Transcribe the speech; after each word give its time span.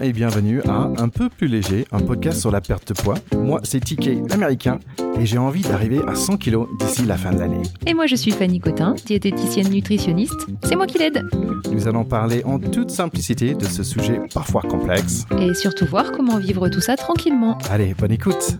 Bonjour 0.00 0.08
et 0.08 0.12
bienvenue 0.14 0.62
à 0.62 0.90
Un 0.96 1.08
peu 1.10 1.28
plus 1.28 1.46
léger, 1.46 1.86
un 1.92 2.00
podcast 2.00 2.40
sur 2.40 2.50
la 2.50 2.62
perte 2.62 2.88
de 2.88 2.94
poids. 2.94 3.16
Moi, 3.36 3.60
c'est 3.64 3.80
TK 3.80 4.32
américain 4.32 4.78
et 5.18 5.26
j'ai 5.26 5.36
envie 5.36 5.60
d'arriver 5.60 6.00
à 6.06 6.14
100 6.14 6.38
kilos 6.38 6.68
d'ici 6.78 7.04
la 7.04 7.18
fin 7.18 7.32
de 7.32 7.38
l'année. 7.38 7.62
Et 7.86 7.92
moi, 7.92 8.06
je 8.06 8.16
suis 8.16 8.30
Fanny 8.30 8.60
Cotin, 8.60 8.94
diététicienne 9.04 9.68
nutritionniste. 9.68 10.46
C'est 10.64 10.76
moi 10.76 10.86
qui 10.86 10.98
l'aide. 10.98 11.28
Nous 11.70 11.86
allons 11.86 12.04
parler 12.04 12.42
en 12.44 12.58
toute 12.58 12.90
simplicité 12.90 13.54
de 13.54 13.64
ce 13.64 13.82
sujet 13.82 14.20
parfois 14.32 14.62
complexe. 14.62 15.26
Et 15.38 15.52
surtout 15.52 15.84
voir 15.84 16.12
comment 16.12 16.38
vivre 16.38 16.68
tout 16.70 16.80
ça 16.80 16.96
tranquillement. 16.96 17.58
Allez, 17.70 17.94
bonne 17.94 18.12
écoute. 18.12 18.58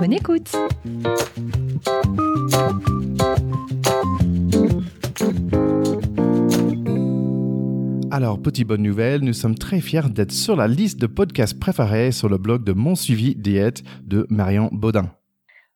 Bonne 0.00 0.14
écoute. 0.14 0.56
Alors, 8.18 8.42
petite 8.42 8.66
bonne 8.66 8.82
nouvelle, 8.82 9.20
nous 9.20 9.32
sommes 9.32 9.54
très 9.54 9.78
fiers 9.78 10.10
d'être 10.10 10.32
sur 10.32 10.56
la 10.56 10.66
liste 10.66 11.00
de 11.00 11.06
podcasts 11.06 11.60
préférés 11.60 12.10
sur 12.10 12.28
le 12.28 12.36
blog 12.36 12.64
de 12.64 12.72
Mon 12.72 12.96
Suivi 12.96 13.36
Diète 13.36 13.84
de 14.02 14.26
Marion 14.28 14.70
Baudin. 14.72 15.12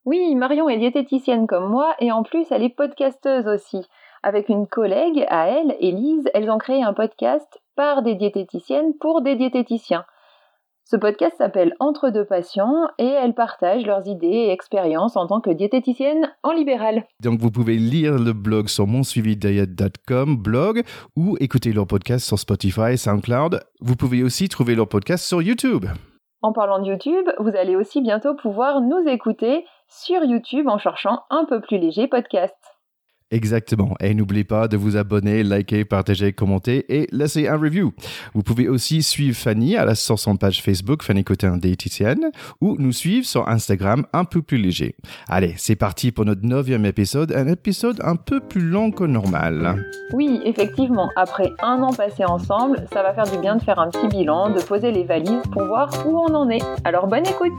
Oui, 0.04 0.34
Marion 0.34 0.68
est 0.68 0.78
diététicienne 0.78 1.46
comme 1.46 1.70
moi 1.70 1.94
et 2.00 2.10
en 2.10 2.24
plus 2.24 2.44
elle 2.50 2.64
est 2.64 2.76
podcasteuse 2.76 3.46
aussi. 3.46 3.86
Avec 4.24 4.48
une 4.48 4.66
collègue 4.66 5.24
à 5.28 5.50
elle, 5.50 5.76
Élise, 5.78 6.28
elles 6.34 6.50
ont 6.50 6.58
créé 6.58 6.82
un 6.82 6.94
podcast 6.94 7.62
par 7.76 8.02
des 8.02 8.16
diététiciennes 8.16 8.94
pour 9.00 9.22
des 9.22 9.36
diététiciens. 9.36 10.04
Ce 10.84 10.96
podcast 10.96 11.36
s'appelle 11.38 11.74
Entre 11.78 12.10
deux 12.10 12.24
patients 12.24 12.88
et 12.98 13.06
elles 13.06 13.34
partagent 13.34 13.86
leurs 13.86 14.08
idées 14.08 14.26
et 14.26 14.50
expériences 14.50 15.16
en 15.16 15.26
tant 15.26 15.40
que 15.40 15.50
diététicienne 15.50 16.30
en 16.42 16.52
libéral. 16.52 17.04
Donc 17.22 17.40
vous 17.40 17.50
pouvez 17.50 17.76
lire 17.76 18.18
le 18.18 18.32
blog 18.32 18.68
sur 18.68 18.86
monsuividiet.com 18.86 20.36
blog 20.36 20.82
ou 21.16 21.36
écouter 21.40 21.72
leur 21.72 21.86
podcast 21.86 22.26
sur 22.26 22.38
Spotify, 22.38 22.98
SoundCloud. 22.98 23.60
Vous 23.80 23.96
pouvez 23.96 24.22
aussi 24.22 24.48
trouver 24.48 24.74
leur 24.74 24.88
podcast 24.88 25.24
sur 25.24 25.40
YouTube. 25.40 25.86
En 26.42 26.52
parlant 26.52 26.80
de 26.80 26.88
YouTube, 26.88 27.28
vous 27.38 27.56
allez 27.56 27.76
aussi 27.76 28.00
bientôt 28.00 28.34
pouvoir 28.34 28.80
nous 28.80 29.06
écouter 29.06 29.64
sur 29.88 30.24
YouTube 30.24 30.66
en 30.68 30.78
cherchant 30.78 31.22
un 31.30 31.44
peu 31.44 31.60
plus 31.60 31.78
léger 31.78 32.08
podcast. 32.08 32.71
Exactement. 33.32 33.94
Et 33.98 34.12
n'oubliez 34.12 34.44
pas 34.44 34.68
de 34.68 34.76
vous 34.76 34.96
abonner, 34.96 35.42
liker, 35.42 35.86
partager, 35.86 36.34
commenter 36.34 36.84
et 36.94 37.08
laisser 37.12 37.48
un 37.48 37.56
review. 37.56 37.92
Vous 38.34 38.42
pouvez 38.42 38.68
aussi 38.68 39.02
suivre 39.02 39.36
Fanny 39.36 39.76
à 39.76 39.86
la, 39.86 39.94
sur 39.94 40.18
son 40.18 40.36
page 40.36 40.62
Facebook, 40.62 41.02
Fanny 41.02 41.24
Cotin 41.24 41.56
Diététicienne, 41.56 42.30
ou 42.60 42.76
nous 42.78 42.92
suivre 42.92 43.26
sur 43.26 43.48
Instagram 43.48 44.04
un 44.12 44.24
peu 44.24 44.42
plus 44.42 44.58
léger. 44.58 44.94
Allez, 45.28 45.54
c'est 45.56 45.76
parti 45.76 46.12
pour 46.12 46.26
notre 46.26 46.44
neuvième 46.44 46.84
épisode, 46.84 47.32
un 47.32 47.48
épisode 47.48 48.00
un 48.04 48.16
peu 48.16 48.40
plus 48.40 48.60
long 48.60 48.90
que 48.90 49.04
normal. 49.04 49.82
Oui, 50.12 50.42
effectivement, 50.44 51.08
après 51.16 51.50
un 51.62 51.82
an 51.82 51.94
passé 51.94 52.26
ensemble, 52.26 52.84
ça 52.92 53.02
va 53.02 53.14
faire 53.14 53.30
du 53.32 53.38
bien 53.38 53.56
de 53.56 53.62
faire 53.62 53.78
un 53.78 53.88
petit 53.88 54.08
bilan, 54.08 54.50
de 54.50 54.60
poser 54.60 54.92
les 54.92 55.04
valises 55.04 55.42
pour 55.50 55.64
voir 55.64 55.90
où 56.06 56.18
on 56.18 56.34
en 56.34 56.50
est. 56.50 56.62
Alors 56.84 57.06
bonne 57.06 57.26
écoute 57.26 57.52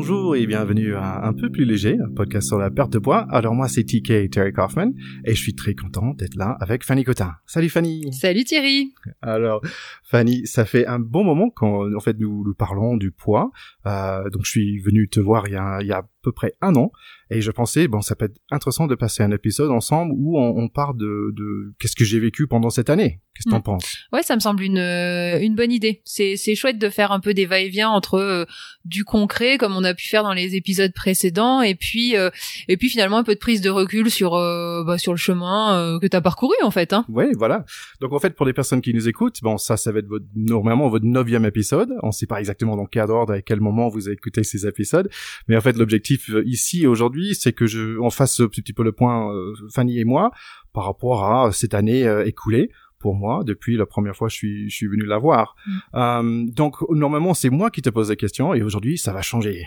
Bonjour 0.00 0.36
et 0.36 0.46
bienvenue 0.46 0.94
à 0.94 1.26
Un 1.26 1.32
peu 1.32 1.50
plus 1.50 1.64
léger, 1.64 1.98
un 2.00 2.08
podcast 2.14 2.46
sur 2.46 2.56
la 2.56 2.70
perte 2.70 2.92
de 2.92 3.00
poids. 3.00 3.26
Alors 3.32 3.56
moi 3.56 3.66
c'est 3.66 3.82
TK 3.82 4.30
Terry 4.30 4.52
Kaufman 4.52 4.92
et 5.24 5.34
je 5.34 5.42
suis 5.42 5.56
très 5.56 5.74
content 5.74 6.14
d'être 6.14 6.36
là 6.36 6.56
avec 6.60 6.84
Fanny 6.84 7.02
Cotin. 7.02 7.34
Salut 7.46 7.68
Fanny. 7.68 8.12
Salut 8.12 8.44
Thierry. 8.44 8.94
Alors 9.22 9.60
Fanny, 10.04 10.46
ça 10.46 10.64
fait 10.64 10.86
un 10.86 11.00
bon 11.00 11.24
moment 11.24 11.50
qu'en 11.50 11.92
en 11.92 11.98
fait 11.98 12.16
nous, 12.16 12.44
nous 12.46 12.54
parlons 12.54 12.96
du 12.96 13.10
poids. 13.10 13.50
Euh, 13.86 14.30
donc 14.30 14.44
je 14.44 14.50
suis 14.50 14.78
venu 14.78 15.08
te 15.08 15.18
voir 15.18 15.48
il 15.48 15.54
y 15.54 15.56
a, 15.56 15.80
il 15.80 15.88
y 15.88 15.92
a 15.92 16.06
peu 16.22 16.32
près 16.32 16.54
un 16.60 16.74
an 16.74 16.90
et 17.30 17.40
je 17.42 17.50
pensais, 17.50 17.88
bon, 17.88 18.00
ça 18.00 18.16
peut 18.16 18.24
être 18.26 18.38
intéressant 18.50 18.86
de 18.86 18.94
passer 18.94 19.22
un 19.22 19.30
épisode 19.32 19.70
ensemble 19.70 20.12
où 20.16 20.38
on, 20.38 20.56
on 20.58 20.68
parle 20.68 20.96
de, 20.96 21.30
de 21.36 21.74
qu'est-ce 21.78 21.94
que 21.94 22.04
j'ai 22.04 22.18
vécu 22.18 22.46
pendant 22.46 22.70
cette 22.70 22.88
année. 22.90 23.20
Qu'est-ce 23.34 23.44
que 23.44 23.50
t'en 23.50 23.58
Mm. 23.58 23.62
penses? 23.62 23.96
Ouais, 24.12 24.22
ça 24.22 24.34
me 24.34 24.40
semble 24.40 24.62
une 24.62 24.78
euh, 24.78 25.38
une 25.40 25.54
bonne 25.54 25.70
idée. 25.70 26.00
C'est 26.04 26.36
c'est 26.36 26.54
chouette 26.54 26.78
de 26.78 26.88
faire 26.88 27.12
un 27.12 27.20
peu 27.20 27.34
des 27.34 27.44
va-et-vient 27.46 27.90
entre 27.90 28.14
euh, 28.14 28.44
du 28.84 29.04
concret 29.04 29.58
comme 29.58 29.76
on 29.76 29.84
a 29.84 29.94
pu 29.94 30.08
faire 30.08 30.22
dans 30.22 30.32
les 30.32 30.56
épisodes 30.56 30.92
précédents 30.92 31.60
et 31.62 31.74
puis 31.74 32.16
euh, 32.16 32.30
et 32.66 32.76
puis 32.76 32.88
finalement 32.88 33.18
un 33.18 33.24
peu 33.24 33.34
de 33.34 33.38
prise 33.38 33.60
de 33.60 33.70
recul 33.70 34.10
sur 34.10 34.34
euh, 34.34 34.82
bah, 34.84 34.96
sur 34.98 35.12
le 35.12 35.18
chemin 35.18 35.98
que 36.00 36.06
t'as 36.06 36.20
parcouru 36.22 36.54
en 36.62 36.70
fait. 36.70 36.92
Hein. 36.92 37.04
Ouais, 37.08 37.30
voilà. 37.36 37.64
Donc 38.00 38.12
en 38.12 38.18
fait, 38.18 38.34
pour 38.34 38.46
les 38.46 38.52
personnes 38.54 38.80
qui 38.80 38.92
nous 38.94 39.06
écoutent, 39.08 39.38
bon, 39.42 39.58
ça, 39.58 39.76
ça 39.76 39.92
va 39.92 39.98
être 40.00 40.08
votre, 40.08 40.24
normalement 40.34 40.88
votre 40.88 41.04
neuvième 41.04 41.44
épisode. 41.44 41.90
On 42.02 42.10
sait 42.10 42.26
pas 42.26 42.38
exactement 42.40 42.74
dans 42.76 42.86
quel 42.86 43.10
ordre 43.10 43.34
et 43.34 43.38
à 43.38 43.42
quel 43.42 43.60
moment 43.60 43.88
vous 43.88 44.08
écoutez 44.08 44.42
ces 44.44 44.66
épisodes, 44.66 45.08
mais 45.46 45.56
en 45.56 45.60
fait, 45.60 45.76
l'objectif 45.76 46.07
euh, 46.30 46.42
ici 46.46 46.86
aujourd'hui, 46.86 47.34
c'est 47.34 47.52
que 47.52 47.66
je, 47.66 47.98
on 47.98 48.10
fasse 48.10 48.40
un 48.40 48.48
petit 48.48 48.72
peu 48.72 48.82
le 48.82 48.92
point, 48.92 49.34
euh, 49.34 49.54
Fanny 49.74 49.98
et 49.98 50.04
moi, 50.04 50.30
par 50.72 50.84
rapport 50.84 51.24
à 51.24 51.52
cette 51.52 51.74
année 51.74 52.06
euh, 52.06 52.24
écoulée 52.24 52.70
pour 52.98 53.14
moi 53.14 53.44
depuis 53.44 53.76
la 53.76 53.86
première 53.86 54.16
fois 54.16 54.28
que 54.28 54.32
je 54.32 54.38
suis, 54.38 54.70
je 54.70 54.74
suis 54.74 54.86
venu 54.86 55.04
la 55.04 55.18
voir. 55.18 55.56
Euh, 55.94 56.44
donc 56.46 56.76
normalement, 56.90 57.34
c'est 57.34 57.50
moi 57.50 57.70
qui 57.70 57.82
te 57.82 57.90
pose 57.90 58.10
la 58.10 58.16
question 58.16 58.54
et 58.54 58.62
aujourd'hui, 58.62 58.98
ça 58.98 59.12
va 59.12 59.22
changer. 59.22 59.66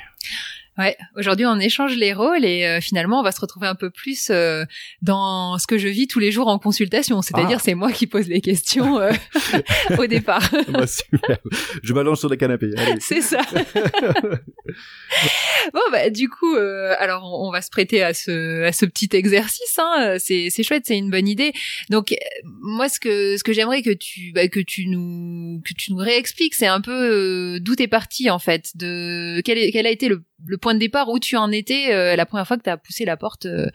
Ouais, 0.77 0.95
aujourd'hui 1.17 1.45
on 1.45 1.59
échange 1.59 1.95
les 1.97 2.13
rôles 2.13 2.45
et 2.45 2.65
euh, 2.65 2.79
finalement 2.79 3.19
on 3.19 3.23
va 3.23 3.33
se 3.33 3.41
retrouver 3.41 3.67
un 3.67 3.75
peu 3.75 3.89
plus 3.89 4.29
euh, 4.29 4.63
dans 5.01 5.57
ce 5.57 5.67
que 5.67 5.77
je 5.77 5.89
vis 5.89 6.07
tous 6.07 6.19
les 6.19 6.31
jours 6.31 6.47
en 6.47 6.59
consultation, 6.59 7.21
c'est-à-dire 7.21 7.57
Ah. 7.59 7.63
c'est 7.63 7.73
moi 7.75 7.91
qui 7.91 8.07
pose 8.07 8.27
les 8.29 8.39
questions 8.39 8.97
euh, 8.99 9.11
au 9.97 10.07
départ. 10.07 10.41
Bah, 10.69 10.87
super. 10.87 11.37
Je 11.83 11.93
m'allonge 11.93 12.19
sur 12.19 12.29
le 12.29 12.37
canapé. 12.37 12.69
C'est 12.99 13.21
ça. 13.21 13.41
bon 15.73 15.81
bah 15.91 16.09
du 16.09 16.29
coup, 16.29 16.55
euh, 16.55 16.95
alors 16.99 17.23
on, 17.25 17.49
on 17.49 17.51
va 17.51 17.61
se 17.61 17.69
prêter 17.69 18.01
à 18.01 18.13
ce 18.13 18.63
à 18.63 18.71
ce 18.71 18.85
petit 18.85 19.09
exercice. 19.13 19.77
Hein. 19.77 20.15
C'est 20.19 20.49
c'est 20.49 20.63
chouette, 20.63 20.83
c'est 20.85 20.97
une 20.97 21.09
bonne 21.09 21.27
idée. 21.27 21.51
Donc 21.89 22.11
euh, 22.13 22.15
moi 22.61 22.87
ce 22.89 22.99
que 22.99 23.37
ce 23.37 23.43
que 23.43 23.53
j'aimerais 23.53 23.81
que 23.81 23.91
tu 23.91 24.31
bah, 24.33 24.47
que 24.47 24.59
tu 24.59 24.87
nous 24.87 25.61
que 25.65 25.73
tu 25.73 25.91
nous 25.91 25.99
réexpliques, 25.99 26.55
c'est 26.55 26.67
un 26.67 26.81
peu 26.81 27.55
euh, 27.55 27.59
d'où 27.59 27.75
t'es 27.75 27.87
parti 27.87 28.29
en 28.29 28.39
fait, 28.39 28.71
de 28.75 29.41
quel 29.41 29.57
est, 29.57 29.71
quel 29.71 29.85
a 29.85 29.91
été 29.91 30.07
le, 30.07 30.23
le 30.45 30.57
point 30.61 30.73
de 30.73 30.79
départ 30.79 31.09
où 31.09 31.19
tu 31.19 31.35
en 31.35 31.51
étais 31.51 31.94
euh, 31.94 32.16
la 32.16 32.25
première 32.25 32.47
fois 32.47 32.57
que 32.57 32.63
t'as 32.63 32.77
poussé 32.77 33.03
la 33.05 33.17
porte 33.17 33.45
euh, 33.45 33.67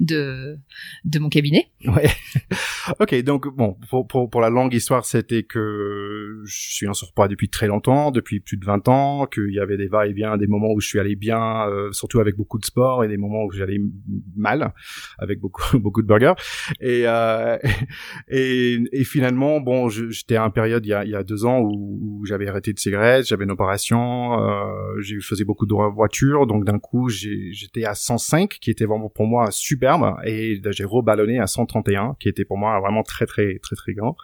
de 0.00 0.58
de 1.04 1.18
mon 1.18 1.28
cabinet. 1.28 1.68
Ouais. 1.86 2.08
ok, 3.00 3.22
donc 3.22 3.48
bon, 3.54 3.76
pour, 3.88 4.06
pour, 4.06 4.28
pour 4.28 4.40
la 4.40 4.50
longue 4.50 4.74
histoire, 4.74 5.04
c'était 5.04 5.42
que 5.44 6.42
je 6.44 6.54
suis 6.74 6.86
en 6.88 6.94
surpoids 6.94 7.28
depuis 7.28 7.48
très 7.48 7.66
longtemps, 7.66 8.10
depuis 8.10 8.40
plus 8.40 8.56
de 8.56 8.64
20 8.64 8.88
ans, 8.88 9.26
qu'il 9.26 9.52
y 9.52 9.60
avait 9.60 9.76
des 9.76 9.86
va-et-vient, 9.86 10.36
des 10.36 10.46
moments 10.46 10.72
où 10.72 10.80
je 10.80 10.88
suis 10.88 10.98
allé 11.00 11.16
bien, 11.16 11.66
euh, 11.68 11.92
surtout 11.92 12.20
avec 12.20 12.36
beaucoup 12.36 12.58
de 12.58 12.64
sport, 12.64 13.04
et 13.04 13.08
des 13.08 13.16
moments 13.16 13.44
où 13.44 13.52
j'allais 13.52 13.78
mal, 14.36 14.72
avec 15.18 15.40
beaucoup 15.40 15.62
beaucoup 15.78 16.02
de 16.02 16.06
burgers. 16.06 16.34
Et, 16.80 17.02
euh, 17.06 17.56
et, 18.28 18.78
et 18.92 19.04
finalement, 19.04 19.60
bon, 19.60 19.88
je- 19.88 20.10
j'étais 20.10 20.36
à 20.36 20.42
une 20.44 20.52
période 20.52 20.84
il 20.84 20.88
y 20.90 20.94
a, 20.94 21.04
il 21.04 21.10
y 21.10 21.14
a 21.16 21.22
deux 21.22 21.44
ans 21.44 21.60
où, 21.60 21.98
où 22.20 22.26
j'avais 22.26 22.48
arrêté 22.48 22.72
de 22.72 22.78
cigarettes, 22.78 23.26
j'avais 23.26 23.44
une 23.44 23.50
opération, 23.52 24.40
euh, 24.40 25.00
j'ai 25.00 25.20
faisais 25.20 25.44
beaucoup 25.44 25.66
de 25.66 25.74
voitures, 25.74 26.23
donc 26.46 26.64
d'un 26.64 26.78
coup, 26.78 27.08
j'étais 27.08 27.84
à 27.84 27.94
105, 27.94 28.58
qui 28.60 28.70
était 28.70 28.84
vraiment 28.84 29.08
pour 29.08 29.26
moi 29.26 29.50
superbe, 29.50 30.16
et 30.24 30.60
j'ai 30.70 30.84
reballonné 30.84 31.38
à 31.40 31.46
131, 31.46 32.16
qui 32.18 32.28
était 32.28 32.44
pour 32.44 32.58
moi 32.58 32.78
vraiment 32.80 33.02
très 33.02 33.26
très 33.26 33.58
très 33.58 33.76
très 33.76 33.94
grand, 33.94 34.16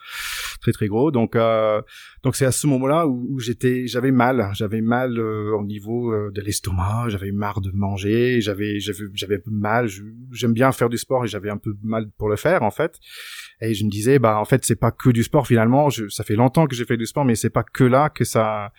très 0.60 0.72
très 0.72 0.88
gros. 0.88 1.10
Donc 1.10 1.36
euh, 1.36 1.80
donc 2.22 2.36
c'est 2.36 2.46
à 2.46 2.52
ce 2.52 2.66
moment-là 2.66 3.06
où, 3.06 3.26
où 3.30 3.38
j'étais, 3.40 3.86
j'avais 3.86 4.10
mal, 4.10 4.50
j'avais 4.52 4.80
mal 4.80 5.18
euh, 5.18 5.56
au 5.56 5.64
niveau 5.64 6.12
euh, 6.12 6.30
de 6.32 6.40
l'estomac, 6.40 7.08
j'avais 7.08 7.32
marre 7.32 7.60
de 7.60 7.70
manger, 7.72 8.40
j'avais 8.40 8.80
j'avais 8.80 9.04
j'avais 9.14 9.42
mal. 9.46 9.88
J'aime 10.32 10.52
bien 10.52 10.72
faire 10.72 10.88
du 10.88 10.98
sport 10.98 11.24
et 11.24 11.28
j'avais 11.28 11.50
un 11.50 11.58
peu 11.58 11.76
mal 11.82 12.10
pour 12.18 12.28
le 12.28 12.36
faire 12.36 12.62
en 12.62 12.70
fait. 12.70 12.98
Et 13.60 13.74
je 13.74 13.84
me 13.84 13.90
disais 13.90 14.18
bah 14.18 14.38
en 14.38 14.44
fait 14.44 14.64
c'est 14.64 14.76
pas 14.76 14.90
que 14.90 15.10
du 15.10 15.22
sport 15.22 15.46
finalement. 15.46 15.90
Je, 15.90 16.08
ça 16.08 16.24
fait 16.24 16.36
longtemps 16.36 16.66
que 16.66 16.74
j'ai 16.74 16.84
fait 16.84 16.96
du 16.96 17.06
sport, 17.06 17.24
mais 17.24 17.34
c'est 17.34 17.50
pas 17.50 17.62
que 17.62 17.84
là 17.84 18.08
que 18.08 18.24
ça 18.24 18.72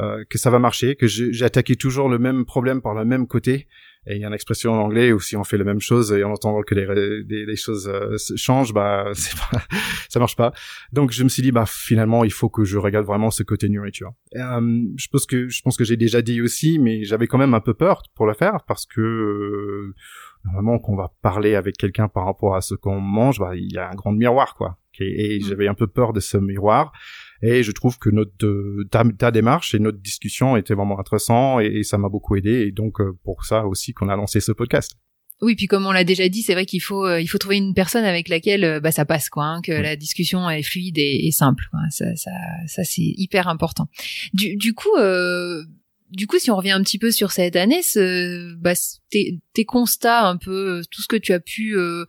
euh, 0.00 0.24
que 0.28 0.38
ça 0.38 0.50
va 0.50 0.58
marcher, 0.58 0.94
que 0.96 1.06
j'ai 1.06 1.44
attaqué 1.44 1.76
toujours 1.76 2.08
le 2.08 2.18
même 2.18 2.44
problème 2.44 2.80
par 2.82 2.94
le 2.94 3.04
même 3.04 3.26
côté. 3.26 3.66
Et 4.08 4.14
il 4.14 4.20
y 4.20 4.24
a 4.24 4.28
une 4.28 4.34
expression 4.34 4.72
en 4.72 4.78
anglais 4.78 5.10
où 5.10 5.18
si 5.18 5.36
on 5.36 5.42
fait 5.42 5.58
la 5.58 5.64
même 5.64 5.80
chose 5.80 6.12
et 6.12 6.22
en 6.22 6.30
entendant 6.30 6.62
que 6.62 6.76
les, 6.76 6.86
les, 7.28 7.44
les 7.44 7.56
choses 7.56 7.88
euh, 7.88 8.16
changent, 8.36 8.72
bah 8.72 9.08
c'est 9.14 9.34
pas, 9.36 9.58
ça 10.08 10.20
marche 10.20 10.36
pas. 10.36 10.52
Donc 10.92 11.10
je 11.10 11.24
me 11.24 11.28
suis 11.28 11.42
dit 11.42 11.50
bah 11.50 11.64
finalement 11.66 12.22
il 12.22 12.30
faut 12.32 12.48
que 12.48 12.62
je 12.62 12.78
regarde 12.78 13.04
vraiment 13.04 13.32
ce 13.32 13.42
côté 13.42 13.68
nourriture. 13.68 14.12
Euh, 14.36 14.82
je 14.96 15.08
pense 15.10 15.26
que 15.26 15.48
je 15.48 15.60
pense 15.62 15.76
que 15.76 15.82
j'ai 15.82 15.96
déjà 15.96 16.22
dit 16.22 16.40
aussi, 16.40 16.78
mais 16.78 17.02
j'avais 17.02 17.26
quand 17.26 17.38
même 17.38 17.54
un 17.54 17.60
peu 17.60 17.74
peur 17.74 18.02
pour 18.14 18.26
le 18.26 18.34
faire 18.34 18.58
parce 18.68 18.86
que 18.86 19.00
euh, 19.00 19.94
normalement 20.44 20.78
qu'on 20.78 20.94
va 20.94 21.12
parler 21.20 21.56
avec 21.56 21.76
quelqu'un 21.76 22.06
par 22.06 22.26
rapport 22.26 22.54
à 22.54 22.60
ce 22.60 22.76
qu'on 22.76 23.00
mange, 23.00 23.40
bah 23.40 23.56
il 23.56 23.72
y 23.72 23.78
a 23.78 23.90
un 23.90 23.94
grand 23.94 24.12
miroir 24.12 24.54
quoi. 24.54 24.78
Et, 25.00 25.34
et 25.34 25.38
Mm. 25.40 25.42
j'avais 25.48 25.68
un 25.68 25.74
peu 25.74 25.88
peur 25.88 26.12
de 26.12 26.20
ce 26.20 26.36
miroir. 26.36 26.92
Et 27.42 27.62
je 27.62 27.72
trouve 27.72 27.98
que 27.98 28.10
notre 28.10 28.46
euh, 28.46 28.86
ta, 28.90 29.04
ta 29.18 29.30
démarche 29.30 29.74
et 29.74 29.78
notre 29.78 29.98
discussion 29.98 30.56
était 30.56 30.74
vraiment 30.74 30.98
intéressant 30.98 31.60
et, 31.60 31.66
et 31.66 31.82
ça 31.82 31.98
m'a 31.98 32.08
beaucoup 32.08 32.36
aidé. 32.36 32.66
Et 32.66 32.72
donc 32.72 33.00
euh, 33.00 33.16
pour 33.24 33.44
ça 33.44 33.66
aussi 33.66 33.92
qu'on 33.92 34.08
a 34.08 34.16
lancé 34.16 34.40
ce 34.40 34.52
podcast. 34.52 34.96
Oui, 35.42 35.54
puis 35.54 35.66
comme 35.66 35.84
on 35.84 35.92
l'a 35.92 36.04
déjà 36.04 36.28
dit, 36.30 36.42
c'est 36.42 36.54
vrai 36.54 36.64
qu'il 36.64 36.80
faut 36.80 37.04
euh, 37.04 37.20
il 37.20 37.26
faut 37.26 37.36
trouver 37.36 37.56
une 37.56 37.74
personne 37.74 38.04
avec 38.04 38.28
laquelle 38.28 38.64
euh, 38.64 38.80
bah 38.80 38.90
ça 38.90 39.04
passe 39.04 39.28
quoi, 39.28 39.44
hein, 39.44 39.60
que 39.60 39.72
la 39.72 39.94
discussion 39.94 40.48
est 40.48 40.62
fluide 40.62 40.96
et, 40.96 41.26
et 41.26 41.30
simple. 41.30 41.64
Quoi. 41.70 41.80
Ça 41.90 42.16
ça 42.16 42.30
ça 42.66 42.84
c'est 42.84 43.02
hyper 43.02 43.46
important. 43.48 43.88
Du 44.32 44.56
du 44.56 44.72
coup 44.72 44.94
euh, 44.96 45.62
du 46.10 46.26
coup 46.26 46.38
si 46.38 46.50
on 46.50 46.56
revient 46.56 46.70
un 46.70 46.82
petit 46.82 46.98
peu 46.98 47.10
sur 47.10 47.32
cette 47.32 47.56
année, 47.56 47.82
ce, 47.82 48.54
bah, 48.54 48.72
tes, 49.10 49.38
tes 49.52 49.66
constats 49.66 50.26
un 50.26 50.38
peu 50.38 50.80
tout 50.90 51.02
ce 51.02 51.08
que 51.08 51.16
tu 51.16 51.34
as 51.34 51.40
pu 51.40 51.76
euh, 51.76 52.06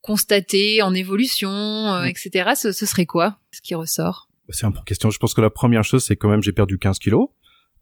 constater 0.00 0.82
en 0.82 0.94
évolution, 0.94 2.04
etc. 2.04 2.52
Ce, 2.54 2.70
ce 2.70 2.86
serait 2.86 3.06
quoi? 3.06 3.40
Ce 3.50 3.60
qui 3.60 3.74
ressort? 3.74 4.25
C'est 4.48 4.66
une 4.66 4.72
bonne 4.72 4.84
question. 4.84 5.10
Je 5.10 5.18
pense 5.18 5.34
que 5.34 5.40
la 5.40 5.50
première 5.50 5.84
chose, 5.84 6.04
c'est 6.04 6.16
quand 6.16 6.28
même 6.28 6.42
j'ai 6.42 6.52
perdu 6.52 6.78
15 6.78 6.98
kilos 6.98 7.28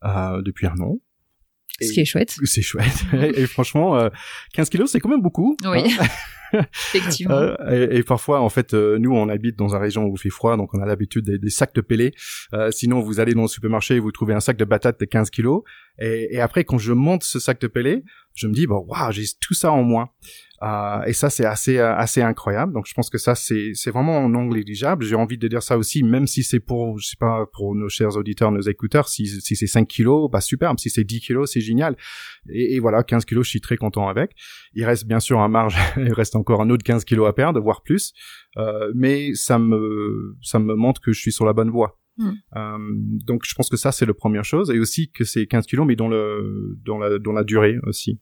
euh, 0.05 0.43
depuis 0.43 0.67
un 0.67 0.79
an. 0.81 0.99
Ce 1.81 1.93
qui 1.93 2.01
est 2.01 2.05
chouette. 2.05 2.37
C'est 2.45 2.63
chouette. 2.63 3.05
et 3.13 3.47
franchement, 3.47 3.97
euh, 3.97 4.09
15 4.55 4.69
kilos, 4.71 4.91
c'est 4.91 5.01
quand 5.01 5.09
même 5.09 5.23
beaucoup. 5.23 5.57
Oui, 5.65 5.93
hein. 5.99 6.07
effectivement. 6.95 7.35
Euh, 7.35 7.89
et, 7.91 7.99
et 7.99 8.03
parfois, 8.03 8.41
en 8.41 8.49
fait, 8.49 8.75
euh, 8.75 8.99
nous, 8.99 9.13
on 9.13 9.29
habite 9.29 9.57
dans 9.57 9.75
une 9.75 9.81
région 9.81 10.05
où 10.05 10.15
il 10.15 10.21
fait 10.21 10.31
froid, 10.31 10.57
donc 10.57 10.73
on 10.75 10.81
a 10.81 10.87
l'habitude 10.87 11.25
des, 11.25 11.39
des 11.39 11.51
sacs 11.51 11.75
de 11.75 11.81
pellets. 11.81 12.13
Euh, 12.53 12.71
sinon, 12.71 13.01
vous 13.01 13.19
allez 13.21 13.35
dans 13.35 13.43
le 13.43 13.49
supermarché 13.49 13.97
et 13.97 14.01
vous 14.01 14.13
trouvez 14.13 14.35
un 14.35 14.41
sac 14.41 14.57
de 14.57 14.65
patates 14.65 15.01
de 15.01 15.05
15 15.05 15.31
kilos. 15.31 15.63
Et, 15.99 16.35
et 16.35 16.41
après, 16.41 16.65
quand 16.65 16.79
je 16.79 16.93
monte 16.93 17.25
ce 17.25 17.39
sac 17.39 17.61
de 17.61 17.67
pellets, 17.67 18.05
je 18.35 18.49
me 18.49 18.53
dis, 18.53 18.67
bon, 18.67 18.85
waouh, 18.89 19.13
j'ai 19.13 19.25
tout 19.41 19.55
ça 19.55 19.73
en 19.73 19.83
moins. 19.83 20.09
Euh, 20.63 21.03
et 21.05 21.13
ça, 21.13 21.31
c'est 21.31 21.45
assez 21.45 21.79
euh, 21.79 21.95
assez 21.95 22.23
incroyable. 22.23 22.73
Donc, 22.73 22.87
je 22.87 22.95
pense 22.95 23.11
que 23.11 23.19
ça, 23.19 23.35
c'est 23.35 23.73
c'est 23.75 23.91
vraiment 23.91 24.29
non 24.29 24.45
négligeable. 24.47 25.05
J'ai 25.05 25.15
envie 25.15 25.37
de 25.37 25.47
dire 25.47 25.63
ça 25.63 25.77
aussi, 25.77 26.03
même 26.03 26.27
si 26.27 26.43
c'est 26.43 26.61
pour, 26.61 26.99
je 26.99 27.09
sais 27.09 27.17
pas, 27.19 27.45
pour 27.53 27.75
nos 27.75 27.89
chers 27.89 28.17
auditeurs, 28.17 28.51
nos 28.51 28.63
écouteurs, 28.63 29.09
si, 29.09 29.27
si 29.27 29.57
c'est 29.57 29.67
5 29.67 29.87
kilos, 29.87 30.31
bah 30.31 30.41
superbe. 30.41 30.79
Si 30.79 30.91
c'est 30.91 31.05
10 31.05 31.21
kilos, 31.21 31.53
c'est 31.53 31.61
génial. 31.61 31.97
Et, 32.49 32.77
et 32.77 32.81
voilà, 32.81 33.03
15 33.03 33.25
kilos, 33.25 33.45
je 33.45 33.51
suis 33.51 33.61
très 33.61 33.77
content 33.77 34.09
avec. 34.09 34.33
Il 34.75 34.85
reste 34.85 35.07
bien 35.07 35.21
sûr 35.21 35.41
un 35.41 35.49
marge, 35.49 35.77
il 35.97 36.13
reste 36.13 36.35
encore 36.37 36.63
un 36.63 36.71
autre 36.71 36.85
15 36.85 37.05
kilos 37.05 37.29
à 37.29 37.33
perdre, 37.33 37.61
voire 37.61 37.83
plus. 37.83 38.15
Euh, 38.57 38.91
mais 38.95 39.35
ça 39.35 39.59
me 39.59 40.37
ça 40.41 40.59
me 40.59 40.75
montre 40.75 41.01
que 41.01 41.13
je 41.13 41.21
suis 41.21 41.33
sur 41.33 41.45
la 41.45 41.53
bonne 41.53 41.71
voie. 41.71 41.99
Mm. 42.17 42.31
Euh, 42.57 42.79
donc 43.27 43.43
je 43.45 43.55
pense 43.55 43.69
que 43.69 43.77
ça 43.77 43.93
c'est 43.93 44.07
la 44.07 44.15
première 44.15 44.45
chose 44.45 44.71
et 44.71 44.79
aussi 44.79 45.11
que 45.11 45.25
c'est 45.25 45.47
15 45.47 45.67
kilos 45.67 45.87
mais 45.87 45.97
dans 45.97 46.09
le 46.09 46.79
dans 46.85 46.99
la 46.99 47.19
dans 47.19 47.33
la 47.33 47.45
durée 47.45 47.77
aussi. 47.85 48.19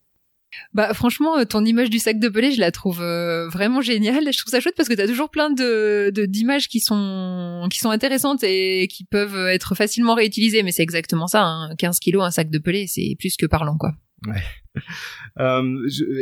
Bah 0.75 0.93
franchement, 0.93 1.39
euh, 1.39 1.45
ton 1.45 1.65
image 1.65 1.89
du 1.89 1.99
sac 1.99 2.19
de 2.19 2.29
pelé, 2.29 2.53
je 2.53 2.61
la 2.61 2.71
trouve 2.71 3.01
euh, 3.01 3.49
vraiment 3.49 3.81
géniale. 3.81 4.31
Je 4.31 4.39
trouve 4.39 4.51
ça 4.51 4.61
chouette 4.61 4.75
parce 4.77 4.89
que 4.89 4.95
t'as 4.95 5.07
toujours 5.07 5.31
plein 5.31 5.49
de 5.51 6.11
de- 6.15 6.27
d'images 6.27 6.69
qui 6.69 6.81
sont 6.81 7.67
qui 7.71 7.79
sont 7.79 7.89
intéressantes 7.91 8.45
et 8.45 8.87
qui 8.89 9.05
peuvent 9.05 9.47
être 9.49 9.75
facilement 9.75 10.15
réutilisées. 10.15 10.63
Mais 10.63 10.71
c'est 10.73 10.83
exactement 10.83 11.27
ça. 11.27 11.43
Hein. 11.45 11.75
15 11.79 12.01
kilos, 12.01 12.23
un 12.23 12.31
sac 12.31 12.51
de 12.51 12.59
pelé, 12.59 12.87
c'est 12.87 13.17
plus 13.19 13.37
que 13.37 13.47
parlant, 13.47 13.79
quoi. 13.79 13.93
Euh, 15.41 15.63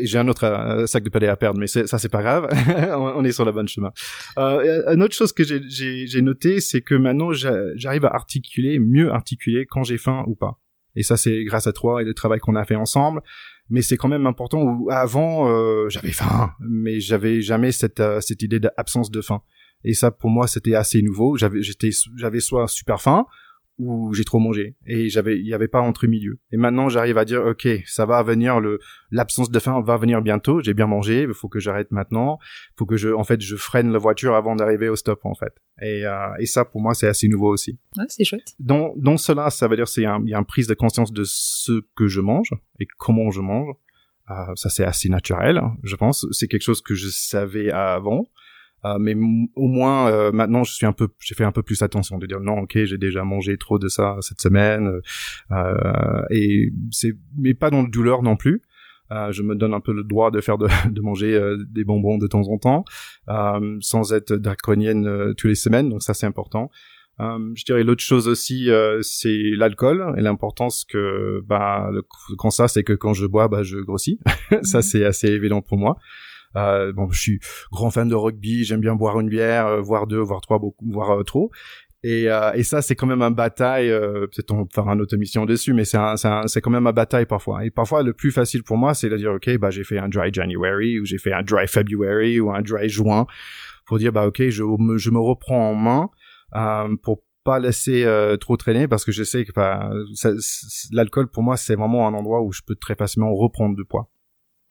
j'ai 0.05 0.19
un 0.19 0.29
autre 0.29 0.44
euh, 0.44 0.87
sac 0.87 1.02
de 1.02 1.11
palais 1.11 1.26
à 1.26 1.37
perdre, 1.37 1.58
mais 1.58 1.67
ça 1.67 1.99
c'est 1.99 2.08
pas 2.08 2.23
grave. 2.23 2.49
on 2.97 3.25
est 3.25 3.32
sur 3.32 3.44
le 3.44 3.50
bon 3.50 3.67
chemin. 3.67 3.91
Euh, 4.38 4.85
une 4.94 5.02
autre 5.02 5.17
chose 5.17 5.32
que 5.32 5.43
j'ai- 5.43 6.23
noté, 6.23 6.61
c'est 6.61 6.81
que 6.81 6.94
maintenant 6.94 7.32
j'a- 7.32 7.75
j'arrive 7.75 8.05
à 8.05 8.14
articuler, 8.14 8.79
mieux 8.79 9.11
articuler 9.11 9.67
quand 9.67 9.82
j'ai 9.82 9.99
faim 9.99 10.23
ou 10.29 10.37
pas. 10.37 10.61
Et 10.94 11.02
ça 11.02 11.17
c'est 11.17 11.43
grâce 11.44 11.67
à 11.67 11.73
toi 11.73 12.02
et 12.02 12.05
le 12.05 12.14
travail 12.14 12.38
qu'on 12.38 12.55
a 12.55 12.64
fait 12.64 12.76
ensemble. 12.76 13.20
Mais 13.69 13.82
c'est 13.82 13.97
quand 13.97 14.08
même 14.08 14.26
important. 14.26 14.62
Où 14.62 14.88
avant 14.93 15.49
euh, 15.50 15.88
j'avais 15.88 16.12
faim, 16.12 16.52
mais 16.61 17.00
j'avais 17.00 17.41
jamais 17.41 17.73
cette 17.73 17.99
euh, 17.99 18.20
cette 18.20 18.43
idée 18.43 18.61
d'absence 18.61 19.11
de 19.11 19.20
faim. 19.20 19.43
Et 19.82 19.94
ça 19.94 20.12
pour 20.12 20.31
moi 20.31 20.47
c'était 20.47 20.75
assez 20.76 21.02
nouveau. 21.02 21.37
J'avais 21.37 21.62
j'étais 21.62 21.91
j'avais 22.17 22.41
soit 22.41 22.69
super 22.69 23.00
faim 23.00 23.26
où 23.81 24.12
j'ai 24.12 24.25
trop 24.25 24.38
mangé. 24.38 24.77
Et 24.87 25.09
j'avais 25.09 25.38
il 25.38 25.47
y 25.47 25.55
avait 25.55 25.69
pas 25.69 25.81
entre 25.81 26.06
milieu. 26.06 26.38
Et 26.53 26.56
maintenant 26.56 26.88
j'arrive 26.88 27.19
à 27.19 27.25
dire 27.25 27.44
ok 27.44 27.67
ça 27.87 28.06
va 28.06 28.23
venir 28.23 28.61
le 28.61 28.79
l'absence 29.11 29.50
de 29.50 29.59
faim 29.59 29.81
va 29.81 29.97
venir 29.97 30.23
bientôt. 30.23 30.61
J'ai 30.61 30.75
bien 30.75 30.87
mangé. 30.87 31.23
Il 31.23 31.35
faut 31.35 31.49
que 31.49 31.59
j'arrête 31.59 31.91
maintenant. 31.91 32.38
Faut 32.79 32.87
que 32.87 32.97
je 32.97 33.09
en 33.09 33.25
fait 33.25 33.41
je 33.41 33.56
freine 33.56 33.91
la 33.93 33.99
voiture 33.99 34.35
avant 34.35 34.55
d'arriver 34.55 34.88
au 34.88 34.97
stop 34.97 35.21
en 35.25 35.35
fait. 35.35 35.55
Et 35.82 36.06
euh, 36.06 36.29
et 36.38 36.47
ça 36.47 36.65
pour 36.65 36.81
moi 36.81 36.94
c'est 36.94 37.09
assez 37.09 37.29
nouveau 37.29 37.53
aussi. 37.53 37.79
Ouais, 37.97 38.05
c'est 38.09 38.25
chouette. 38.25 38.55
dans 38.59 38.93
dans 38.97 39.17
cela 39.17 39.50
ça 39.50 39.67
veut 39.69 39.77
dire 39.77 39.88
c'est 39.88 40.05
un 40.05 40.21
il 40.25 40.31
y 40.31 40.35
a 40.35 40.38
une 40.38 40.44
prise 40.44 40.67
de 40.67 40.75
conscience 40.75 41.12
de 41.12 41.25
ce 41.25 41.83
que 41.97 42.06
je 42.06 42.21
mange 42.21 42.50
et 42.79 42.87
comment 42.99 43.31
je 43.31 43.41
mange. 43.41 43.75
Euh, 44.31 44.55
ça 44.55 44.69
c'est 44.69 44.85
assez 44.85 45.09
naturel 45.09 45.59
hein, 45.59 45.76
je 45.83 45.97
pense. 45.97 46.26
C'est 46.31 46.47
quelque 46.47 46.62
chose 46.62 46.83
que 46.83 46.94
je 46.94 47.09
savais 47.09 47.71
avant 47.71 48.26
euh, 48.85 48.99
mais 48.99 49.15
au 49.56 49.67
moins 49.69 50.09
euh, 50.11 50.32
maintenant 50.32 50.65
je 50.65 50.73
suis 50.73 50.87
un 50.87 50.93
peu 50.93 51.09
j'ai 51.21 51.35
fait 51.35 51.44
un 51.44 51.53
peu 51.53 51.62
plus 51.62 51.82
attention 51.82 52.19
de 52.19 52.27
dire 52.27 52.41
non 52.41 52.61
ok 52.61 52.85
j'ai 52.85 52.99
déjà 52.99 53.25
mangé 53.25 53.56
trop 53.59 53.79
de 53.79 53.88
ça 53.88 54.17
cette 54.21 54.41
semaine 54.41 55.00
euh, 55.50 56.23
et 56.31 56.73
c'est 56.91 57.12
mais 57.37 57.55
pas 57.55 57.71
dans 57.71 57.82
le 57.82 57.88
douleur 57.88 58.23
non 58.23 58.37
plus 58.37 58.62
euh, 59.12 59.32
je 59.32 59.43
me 59.43 59.56
donne 59.56 59.75
un 59.75 59.81
peu 59.81 59.93
le 59.93 60.05
droit 60.05 60.31
de 60.31 60.41
faire 60.41 60.56
de, 60.56 60.69
de 60.91 61.00
manger 61.00 61.35
euh, 61.35 61.56
des 61.71 61.85
bonbons 61.85 62.17
de 62.19 62.27
temps 62.27 62.49
en 62.49 62.59
temps 62.59 62.85
euh, 63.29 63.77
sans 63.81 64.12
être 64.12 64.32
draconienne 64.35 65.06
euh, 65.06 65.35
tous 65.35 65.49
les 65.49 65.55
semaines 65.55 65.88
donc 65.91 66.03
ça 66.03 66.15
c'est 66.15 66.26
important 66.26 66.71
euh, 67.21 67.53
je 67.55 67.65
dirais 67.67 67.85
l'autre 67.85 68.03
chose 68.03 68.29
aussi, 68.29 68.71
euh, 68.71 69.00
c'est 69.03 69.50
l'alcool 69.55 70.15
et 70.17 70.23
l'importance 70.23 70.87
que 70.88 71.43
bah 71.47 71.91
le 71.93 72.03
constat 72.37 72.67
c'est 72.69 72.83
que 72.83 72.94
quand 72.94 73.12
je 73.12 73.26
bois, 73.26 73.47
bah 73.49 73.62
je 73.62 73.76
grossis. 73.76 74.19
ça 74.62 74.79
Mhm. 74.79 74.83
c'est 74.83 75.05
assez 75.05 75.29
évident 75.29 75.61
pour 75.61 75.76
moi. 75.76 75.99
Euh, 76.56 76.93
bon, 76.93 77.11
je 77.11 77.20
suis 77.20 77.41
grand 77.73 77.91
fan 77.91 78.08
de 78.08 78.14
rugby, 78.14 78.64
j'aime 78.64 78.81
bien 78.81 78.94
boire 78.94 79.20
une 79.20 79.29
bière, 79.29 79.67
euh, 79.67 79.81
voire 79.81 80.06
deux, 80.06 80.19
voire 80.20 80.41
trois, 80.41 80.58
beaucoup, 80.58 80.85
voire 80.91 81.20
euh, 81.20 81.23
trop. 81.23 81.50
Et, 82.02 82.31
euh, 82.31 82.52
et 82.55 82.62
ça, 82.62 82.81
c'est 82.81 82.94
quand 82.94 83.06
même 83.06 83.20
un 83.23 83.31
bataille. 83.31 83.91
Euh, 83.91 84.26
Peut-être 84.26 84.52
on 84.52 84.67
fera 84.73 84.93
une 84.94 85.00
autre 85.02 85.14
émission 85.14 85.44
dessus, 85.44 85.75
mais 85.75 85.85
c'est 85.85 85.99
c'est 86.47 86.61
quand 86.61 86.70
même 86.70 86.87
un 86.87 86.93
bataille 86.93 87.26
parfois. 87.26 87.64
Et 87.64 87.70
parfois, 87.70 88.02
le 88.02 88.14
plus 88.14 88.31
facile 88.31 88.62
pour 88.62 88.79
moi, 88.79 88.94
c'est 88.94 89.11
de 89.11 89.17
dire, 89.17 89.32
ok, 89.32 89.58
bah 89.58 89.70
j'ai 89.70 89.85
fait 89.85 89.99
un 89.99 90.08
dry 90.08 90.32
January 90.32 90.99
ou 90.99 91.05
j'ai 91.05 91.19
fait 91.19 91.32
un 91.32 91.43
dry 91.43 91.67
February 91.69 92.41
ou 92.41 92.50
un 92.52 92.62
dry 92.62 92.88
juin, 92.88 93.26
pour 93.87 93.99
dire, 93.99 94.12
bah 94.12 94.26
ok, 94.26 94.49
je 94.49 94.62
me, 94.62 94.97
je 94.97 95.11
me 95.11 95.19
reprends 95.19 95.70
en 95.70 95.75
main 95.75 96.11
euh, 96.56 96.97
pour 97.02 97.23
pas 97.44 97.58
laisser 97.58 98.05
euh, 98.05 98.37
trop 98.37 98.56
traîner 98.56 98.87
parce 98.88 99.05
que 99.05 99.12
je 99.12 99.25
sais 99.25 99.44
que 99.44 99.52
bah, 99.52 99.91
l'alcool 100.93 101.29
pour 101.31 101.43
moi 101.43 101.56
c'est 101.56 101.75
vraiment 101.75 102.06
un 102.06 102.12
endroit 102.12 102.43
où 102.43 102.52
je 102.52 102.61
peux 102.67 102.75
très 102.75 102.94
facilement 102.94 103.35
reprendre 103.35 103.75
du 103.76 103.85
poids. 103.85 104.11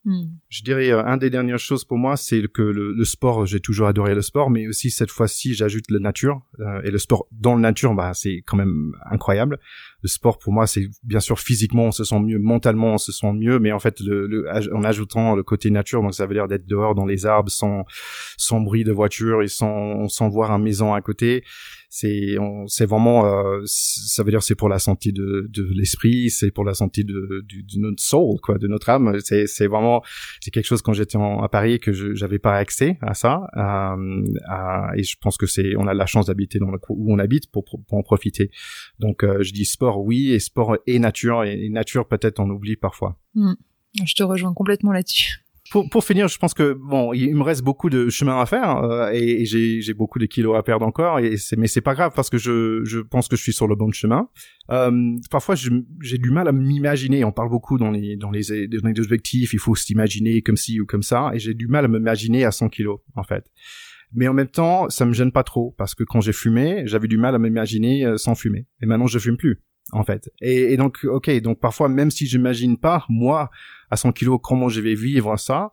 Hmm. 0.06 0.28
Je 0.48 0.63
dirais 0.63 0.92
euh, 0.92 1.04
un 1.06 1.18
des 1.18 1.30
dernières 1.30 1.60
choses 1.60 1.84
pour 1.84 1.98
moi, 1.98 2.16
c'est 2.16 2.42
que 2.54 2.62
le, 2.62 2.94
le 2.94 3.04
sport, 3.06 3.46
j'ai 3.46 3.60
toujours 3.60 3.86
adoré 3.88 4.16
le 4.16 4.22
sport, 4.22 4.50
mais 4.50 4.66
aussi 4.68 4.92
cette 4.92 5.12
fois-ci, 5.12 5.54
j'ajoute 5.54 5.92
la 5.92 6.00
nature 6.00 6.42
euh, 6.62 6.81
et 6.86 6.90
le 6.90 6.98
sport 6.98 7.28
dans 7.34 7.56
la 7.56 7.60
nature, 7.62 7.94
bah 7.94 8.13
c'est 8.13 8.42
quand 8.46 8.56
même 8.56 8.94
incroyable. 9.12 9.60
Le 10.01 10.07
sport 10.07 10.38
pour 10.40 10.54
moi, 10.54 10.68
c'est 10.68 10.88
bien 11.04 11.19
sûr 11.19 11.38
physiquement 11.38 11.84
on 11.88 11.92
se 11.92 12.06
sent 12.06 12.19
mieux, 12.22 12.40
mentalement 12.40 12.94
on 12.94 12.98
se 12.98 13.12
sent 13.12 13.34
mieux, 13.34 13.60
mais 13.60 13.74
en 13.74 13.80
fait 13.80 14.00
le, 14.00 14.25
le- 14.25 14.46
en 14.74 14.84
ajoutant 14.86 15.36
le 15.36 15.44
côté 15.44 15.69
nature, 15.69 16.01
donc 16.01 16.13
ça 16.13 16.25
veut 16.25 16.34
dire 16.34 16.48
d'être 16.48 16.66
dehors 16.66 16.96
dans 16.96 17.06
les 17.06 17.25
arbres 17.25 17.51
sans 17.51 17.84
sans 18.38 18.62
bruit 18.62 18.86
de 18.86 18.94
voiture 18.94 19.42
et 19.44 19.50
sans 19.50 20.07
sans 20.07 20.30
voir 20.30 20.51
un 20.51 20.60
maison 20.60 20.94
à 20.94 21.01
côté. 21.01 21.44
C'est 21.91 22.36
c'est 22.68 22.86
vraiment 22.86 23.25
euh, 23.25 23.62
ça 23.65 24.21
veut 24.24 24.30
dire 24.30 24.44
c'est 24.44 24.56
pour 24.56 24.69
la 24.69 24.77
santé 24.77 25.12
de 25.12 25.47
de 25.50 25.63
l'esprit, 25.74 26.30
c'est 26.30 26.51
pour 26.51 26.63
la 26.63 26.75
santé 26.75 27.03
de, 27.03 27.44
du- 27.47 27.63
de 27.63 27.80
notre 27.80 28.01
soul 28.01 28.39
quoi, 28.41 28.59
de 28.59 28.68
notre 28.68 28.89
âme. 28.89 29.18
C'est 29.24 29.47
c'est 29.47 29.65
vraiment 29.68 30.03
c'est 30.39 30.51
quelque 30.51 30.65
chose 30.68 30.83
quand 30.83 30.94
j'étais 30.94 31.18
à 31.18 31.47
Paris 31.50 31.80
que 31.80 31.91
je 31.91 32.13
j'avais 32.13 32.38
pas 32.39 32.56
accès 32.57 33.00
à 33.01 33.15
ça 33.15 33.48
euh, 33.58 34.93
et 34.96 35.03
je 35.03 35.15
pense 35.19 35.38
que 35.38 35.48
c'est 35.48 35.75
on 35.77 35.88
a 35.88 35.93
la 35.96 36.05
chance 36.05 36.27
d'habiter 36.27 36.60
dans 36.60 36.69
le 36.72 36.77
où 36.89 37.12
on 37.13 37.17
habite 37.19 37.51
pour, 37.51 37.65
pour, 37.65 37.81
en 37.91 38.03
profiter 38.03 38.51
donc 39.00 39.24
euh, 39.24 39.41
je 39.41 39.51
dis 39.51 39.65
sport 39.65 40.00
oui 40.03 40.31
et 40.31 40.39
sport 40.39 40.77
et 40.86 41.00
nature 41.00 41.43
et, 41.43 41.65
et 41.65 41.69
nature 41.69 42.08
peut-être 42.08 42.39
on 42.39 42.50
oublie 42.50 42.75
parfois 42.75 43.17
Je 44.05 44.13
te 44.13 44.22
rejoins 44.24 44.53
complètement 44.53 44.91
là-dessus. 44.91 45.39
Pour, 45.71 45.89
pour 45.89 46.03
finir, 46.03 46.27
je 46.27 46.38
pense 46.38 46.53
que 46.53 46.73
bon, 46.73 47.13
il 47.13 47.35
me 47.35 47.43
reste 47.43 47.63
beaucoup 47.63 47.89
de 47.89 48.09
chemin 48.09 48.39
à 48.39 48.45
faire 48.45 48.77
euh, 48.77 49.11
et, 49.13 49.41
et 49.41 49.45
j'ai 49.45 49.93
beaucoup 49.93 50.19
de 50.19 50.25
kilos 50.25 50.57
à 50.57 50.63
perdre 50.63 50.85
encore 50.85 51.19
et 51.19 51.38
c'est 51.38 51.57
mais 51.57 51.67
c'est 51.67 51.81
pas 51.81 51.93
grave 51.93 52.11
parce 52.15 52.29
que 52.29 52.38
je 52.38 52.83
je 52.83 52.99
pense 52.99 53.27
que 53.27 53.35
je 53.35 53.41
suis 53.41 53.53
sur 53.53 53.67
le 53.67 53.75
bon 53.75 53.91
chemin. 53.91 54.29
Euh, 54.71 55.15
parfois, 55.29 55.55
j'ai 55.55 56.17
du 56.17 56.31
mal 56.31 56.47
à 56.47 56.51
m'imaginer. 56.51 57.23
On 57.23 57.31
parle 57.31 57.49
beaucoup 57.49 57.77
dans 57.77 57.91
les 57.91 58.15
dans 58.15 58.31
les 58.31 58.67
dans 58.67 58.89
les 58.89 58.99
objectifs, 58.99 59.53
il 59.53 59.59
faut 59.59 59.75
s'imaginer 59.75 60.41
comme 60.41 60.57
ci 60.57 60.79
ou 60.79 60.85
comme 60.85 61.03
ça 61.03 61.31
et 61.33 61.39
j'ai 61.39 61.53
du 61.53 61.67
mal 61.67 61.85
à 61.85 61.88
m'imaginer 61.88 62.45
à 62.45 62.51
100 62.51 62.69
kilos 62.69 62.99
en 63.15 63.23
fait. 63.23 63.45
Mais 64.11 64.27
en 64.27 64.33
même 64.33 64.47
temps, 64.47 64.89
ça 64.89 65.05
me 65.05 65.13
gêne 65.13 65.31
pas 65.31 65.43
trop 65.43 65.75
parce 65.77 65.93
que 65.93 66.03
quand 66.03 66.19
j'ai 66.19 66.33
fumé, 66.33 66.81
j'avais 66.85 67.07
du 67.07 67.17
mal 67.17 67.35
à 67.35 67.39
m'imaginer 67.39 68.05
euh, 68.05 68.17
sans 68.17 68.33
fumer. 68.33 68.65
Et 68.81 68.88
maintenant, 68.88 69.05
je 69.05 69.19
fume 69.19 69.38
plus 69.38 69.61
en 69.91 70.03
fait. 70.03 70.31
Et, 70.41 70.74
et 70.74 70.77
donc, 70.77 71.03
ok, 71.03 71.29
donc 71.41 71.60
parfois, 71.60 71.89
même 71.89 72.12
si 72.12 72.27
j'imagine 72.27 72.77
pas 72.77 73.05
moi 73.10 73.50
à 73.89 73.98
100 73.98 74.12
kilos 74.12 74.39
comment 74.41 74.69
je 74.69 74.81
vais 74.81 74.96
vivre 74.96 75.38
ça, 75.38 75.72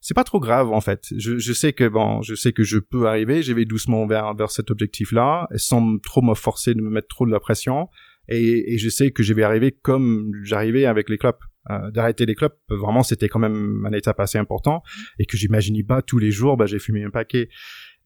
c'est 0.00 0.14
pas 0.14 0.24
trop 0.24 0.40
grave 0.40 0.70
en 0.72 0.80
fait. 0.80 1.04
Je, 1.16 1.38
je 1.38 1.52
sais 1.52 1.72
que 1.72 1.86
bon, 1.86 2.22
je 2.22 2.34
sais 2.34 2.52
que 2.52 2.62
je 2.62 2.78
peux 2.78 3.06
arriver. 3.06 3.42
Je 3.42 3.52
vais 3.52 3.64
doucement 3.64 4.06
vers 4.06 4.34
vers 4.34 4.50
cet 4.50 4.70
objectif-là, 4.70 5.48
sans 5.56 5.98
trop 5.98 6.22
me 6.22 6.34
forcer 6.34 6.74
de 6.74 6.80
me 6.80 6.90
mettre 6.90 7.08
trop 7.08 7.26
de 7.26 7.30
la 7.30 7.40
pression. 7.40 7.88
Et, 8.28 8.74
et 8.74 8.78
je 8.78 8.88
sais 8.88 9.10
que 9.10 9.22
je 9.22 9.34
vais 9.34 9.42
arriver 9.42 9.72
comme 9.72 10.32
j'arrivais 10.42 10.86
avec 10.86 11.08
les 11.08 11.18
clopes. 11.18 11.42
Euh, 11.68 11.90
D'arrêter 11.90 12.24
les 12.24 12.34
clopes, 12.34 12.58
vraiment, 12.70 13.02
c'était 13.02 13.28
quand 13.28 13.38
même 13.38 13.84
une 13.86 13.94
étape 13.94 14.18
assez 14.18 14.38
important 14.38 14.82
et 15.18 15.26
que 15.26 15.36
j'imaginais 15.36 15.82
pas 15.82 16.00
tous 16.00 16.18
les 16.18 16.30
jours. 16.30 16.56
Bah, 16.56 16.64
j'ai 16.64 16.78
fumé 16.78 17.04
un 17.04 17.10
paquet. 17.10 17.50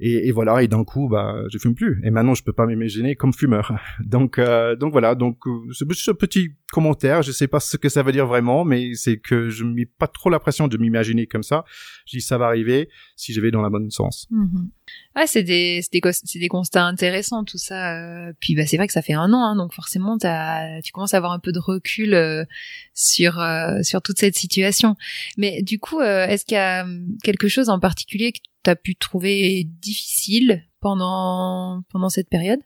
Et, 0.00 0.28
et 0.28 0.32
voilà, 0.32 0.62
et 0.62 0.68
d'un 0.68 0.84
coup, 0.84 1.08
bah, 1.08 1.36
je 1.50 1.58
fume 1.58 1.74
plus. 1.74 2.00
Et 2.04 2.10
maintenant, 2.10 2.34
je 2.34 2.42
peux 2.42 2.52
pas 2.52 2.66
m'imaginer 2.66 3.14
comme 3.14 3.32
fumeur. 3.32 3.72
Donc, 4.04 4.38
euh, 4.38 4.74
donc 4.76 4.92
voilà. 4.92 5.14
Donc, 5.14 5.46
euh, 5.46 5.50
un 6.08 6.14
petit 6.14 6.50
commentaire. 6.72 7.22
Je 7.22 7.30
sais 7.30 7.46
pas 7.46 7.60
ce 7.60 7.76
que 7.76 7.88
ça 7.88 8.02
veut 8.02 8.12
dire 8.12 8.26
vraiment, 8.26 8.64
mais 8.64 8.94
c'est 8.94 9.18
que 9.18 9.48
je 9.48 9.64
mets 9.64 9.86
pas 9.86 10.08
trop 10.08 10.30
la 10.30 10.40
pression 10.40 10.66
de 10.66 10.76
m'imaginer 10.76 11.26
comme 11.26 11.44
ça. 11.44 11.64
Je 12.06 12.16
dis 12.16 12.20
ça 12.20 12.36
va 12.38 12.46
arriver 12.46 12.88
si 13.16 13.32
je 13.32 13.40
vais 13.40 13.52
dans 13.52 13.62
la 13.62 13.70
bonne 13.70 13.90
sens. 13.90 14.26
Mhm. 14.30 14.70
Ah, 15.14 15.26
c'est 15.26 15.42
des, 15.44 15.80
des, 15.92 16.48
constats 16.48 16.84
intéressants 16.84 17.44
tout 17.44 17.58
ça. 17.58 17.96
Euh. 17.96 18.32
Puis 18.40 18.54
bah 18.54 18.66
c'est 18.66 18.76
vrai 18.76 18.86
que 18.86 18.92
ça 18.92 19.02
fait 19.02 19.12
un 19.12 19.32
an, 19.32 19.44
hein, 19.44 19.56
donc 19.56 19.72
forcément 19.72 20.18
t'as, 20.18 20.82
tu 20.82 20.92
commences 20.92 21.14
à 21.14 21.18
avoir 21.18 21.32
un 21.32 21.38
peu 21.38 21.52
de 21.52 21.60
recul 21.60 22.14
euh, 22.14 22.44
sur 22.94 23.38
euh, 23.38 23.82
sur 23.82 24.02
toute 24.02 24.18
cette 24.18 24.36
situation. 24.36 24.96
Mais 25.36 25.62
du 25.62 25.78
coup, 25.78 26.00
est-ce 26.00 26.44
qu'il 26.44 26.56
y 26.56 26.58
a 26.58 26.82
hum, 26.82 27.16
quelque 27.22 27.48
chose 27.48 27.68
en 27.68 27.78
particulier 27.78 28.32
que 28.32 28.40
t'as 28.62 28.74
pu 28.74 28.96
trouver 28.96 29.64
difficile 29.64 30.64
pendant 30.80 31.82
pendant 31.90 32.08
cette 32.08 32.28
période? 32.28 32.60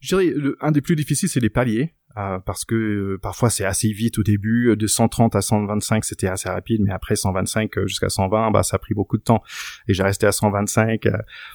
Je 0.00 0.16
dirais 0.16 0.34
un 0.60 0.72
des 0.72 0.82
plus 0.82 0.96
difficiles, 0.96 1.28
c'est 1.28 1.40
les 1.40 1.48
paliers. 1.48 1.94
Euh, 2.16 2.38
parce 2.38 2.64
que 2.64 2.76
euh, 2.76 3.18
parfois 3.18 3.50
c'est 3.50 3.64
assez 3.64 3.90
vite 3.90 4.18
au 4.18 4.22
début, 4.22 4.68
euh, 4.68 4.76
de 4.76 4.86
130 4.86 5.34
à 5.34 5.40
125 5.40 6.04
c'était 6.04 6.28
assez 6.28 6.48
rapide, 6.48 6.80
mais 6.84 6.92
après 6.92 7.16
125 7.16 7.86
jusqu'à 7.86 8.08
120, 8.08 8.52
bah 8.52 8.62
ça 8.62 8.76
a 8.76 8.78
pris 8.78 8.94
beaucoup 8.94 9.16
de 9.18 9.22
temps. 9.22 9.42
Et 9.88 9.94
j'ai 9.94 10.04
resté 10.04 10.24
à 10.26 10.30
125 10.30 11.08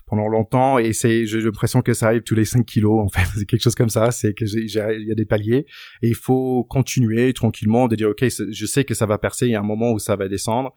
pendant 0.05 0.27
longtemps, 0.27 0.77
et 0.77 0.91
c'est 0.91 1.25
j'ai 1.25 1.39
l'impression 1.39 1.81
que 1.81 1.93
ça 1.93 2.07
arrive 2.07 2.23
tous 2.23 2.35
les 2.35 2.43
5 2.43 2.65
kilos 2.65 3.01
en 3.01 3.07
fait, 3.07 3.25
c'est 3.37 3.45
quelque 3.45 3.63
chose 3.63 3.75
comme 3.75 3.89
ça, 3.89 4.11
c'est 4.11 4.33
que 4.33 4.43
il 4.43 5.07
y 5.07 5.11
a 5.11 5.15
des 5.15 5.25
paliers, 5.25 5.65
et 6.01 6.09
il 6.09 6.15
faut 6.15 6.65
continuer 6.65 7.31
tranquillement 7.33 7.87
de 7.87 7.95
dire 7.95 8.09
ok, 8.09 8.25
je 8.27 8.65
sais 8.65 8.83
que 8.83 8.93
ça 8.93 9.05
va 9.05 9.17
percer, 9.17 9.45
il 9.45 9.51
y 9.51 9.55
a 9.55 9.59
un 9.61 9.63
moment 9.63 9.91
où 9.91 9.99
ça 9.99 10.17
va 10.17 10.27
descendre, 10.27 10.75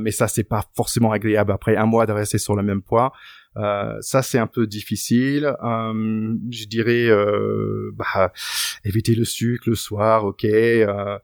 mais 0.00 0.10
ça 0.10 0.28
c'est 0.28 0.44
pas 0.44 0.64
forcément 0.76 1.10
agréable 1.12 1.52
après 1.52 1.76
un 1.76 1.86
mois 1.86 2.06
de 2.06 2.12
rester 2.12 2.38
sur 2.38 2.54
le 2.54 2.62
même 2.62 2.82
poids. 2.82 3.12
Euh, 3.56 3.96
ça 4.00 4.22
c'est 4.22 4.38
un 4.38 4.46
peu 4.46 4.66
difficile. 4.66 5.54
Euh, 5.62 6.36
je 6.50 6.66
dirais 6.66 7.06
euh, 7.08 7.92
bah, 7.94 8.32
éviter 8.84 9.14
le 9.14 9.24
sucre 9.24 9.68
le 9.68 9.76
soir, 9.76 10.24
ok. 10.24 10.44
Euh, 10.44 11.18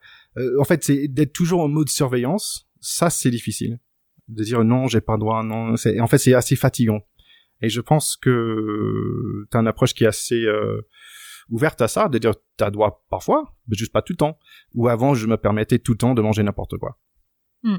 en 0.59 0.65
fait, 0.65 0.85
c'est 0.85 1.09
d'être 1.09 1.33
toujours 1.33 1.61
en 1.61 1.69
mode 1.69 1.89
surveillance. 1.89 2.69
Ça 2.81 3.11
c'est 3.11 3.31
difficile. 3.31 3.81
De 4.29 4.45
dire 4.45 4.63
non, 4.65 4.87
j'ai 4.87 5.01
pas 5.01 5.17
droit, 5.17 5.43
non. 5.43 5.75
En 5.75 6.07
fait, 6.07 6.19
c'est 6.19 6.35
assez 6.35 6.57
fatigant. 6.57 7.01
Et 7.63 7.69
je 7.69 7.81
pense 7.81 8.17
que 8.17 9.47
tu 9.51 9.57
as 9.57 9.61
une 9.61 9.67
approche 9.67 9.93
qui 9.93 10.05
est 10.05 10.07
assez 10.07 10.47
ouverte 11.51 11.83
à 11.83 11.89
ça, 11.89 12.09
de 12.09 12.17
dire 12.17 12.35
t'as 12.57 12.71
droit 12.71 13.05
parfois, 13.11 13.57
mais 13.67 13.77
juste 13.77 13.93
pas 13.93 14.03
tout 14.03 14.13
le 14.13 14.19
temps. 14.19 14.39
Ou 14.75 14.89
avant, 14.89 15.15
je 15.15 15.27
me 15.27 15.37
permettais 15.37 15.81
tout 15.81 15.93
le 15.93 15.99
temps 15.99 16.15
de 16.15 16.23
manger 16.23 16.45
n'importe 16.45 16.79
quoi. 16.79 16.97
Hmm. 17.63 17.77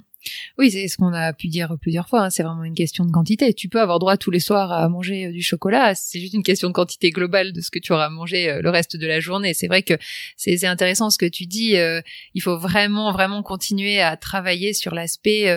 Oui, 0.60 0.70
c'est 0.70 0.88
ce 0.88 0.98
qu'on 0.98 1.14
a 1.14 1.34
pu 1.34 1.48
dire 1.48 1.76
plusieurs 1.82 2.08
fois. 2.08 2.26
Hein. 2.26 2.30
C'est 2.30 2.44
vraiment 2.44 2.64
une 2.64 2.76
question 2.76 3.06
de 3.06 3.12
quantité. 3.12 3.54
Tu 3.54 3.68
peux 3.68 3.82
avoir 3.82 3.98
droit 3.98 4.18
tous 4.18 4.30
les 4.30 4.40
soirs 4.40 4.72
à 4.72 4.88
manger 4.90 5.28
euh, 5.28 5.32
du 5.32 5.42
chocolat. 5.42 5.96
C'est 5.96 6.20
juste 6.20 6.34
une 6.34 6.44
question 6.44 6.68
de 6.68 6.74
quantité 6.74 7.10
globale 7.10 7.52
de 7.52 7.62
ce 7.62 7.72
que 7.72 7.80
tu 7.80 7.92
auras 7.92 8.10
mangé 8.10 8.50
euh, 8.50 8.62
le 8.62 8.70
reste 8.70 8.96
de 8.96 9.08
la 9.08 9.20
journée. 9.20 9.54
C'est 9.56 9.68
vrai 9.68 9.82
que 9.82 9.96
c'est 10.38 10.64
intéressant 10.66 11.10
ce 11.10 11.18
que 11.18 11.26
tu 11.26 11.48
dis. 11.48 11.78
Euh, 11.78 12.02
il 12.36 12.42
faut 12.42 12.58
vraiment, 12.58 13.12
vraiment 13.12 13.42
continuer 13.42 14.02
à 14.02 14.18
travailler 14.18 14.74
sur 14.74 14.94
l'aspect 14.94 15.52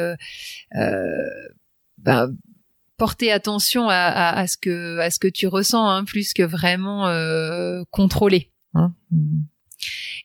ben, 1.98 2.34
porter 2.96 3.32
attention 3.32 3.88
à, 3.88 4.46
ce 4.46 4.56
que 4.56 4.98
à 4.98 5.10
ce 5.10 5.18
que 5.18 5.28
tu 5.28 5.46
ressens, 5.46 5.86
hein, 5.88 6.04
plus 6.04 6.32
que 6.32 6.42
vraiment 6.42 7.04
contrôler. 7.90 8.50
Hein. 8.74 8.94
Hmm. 9.10 9.42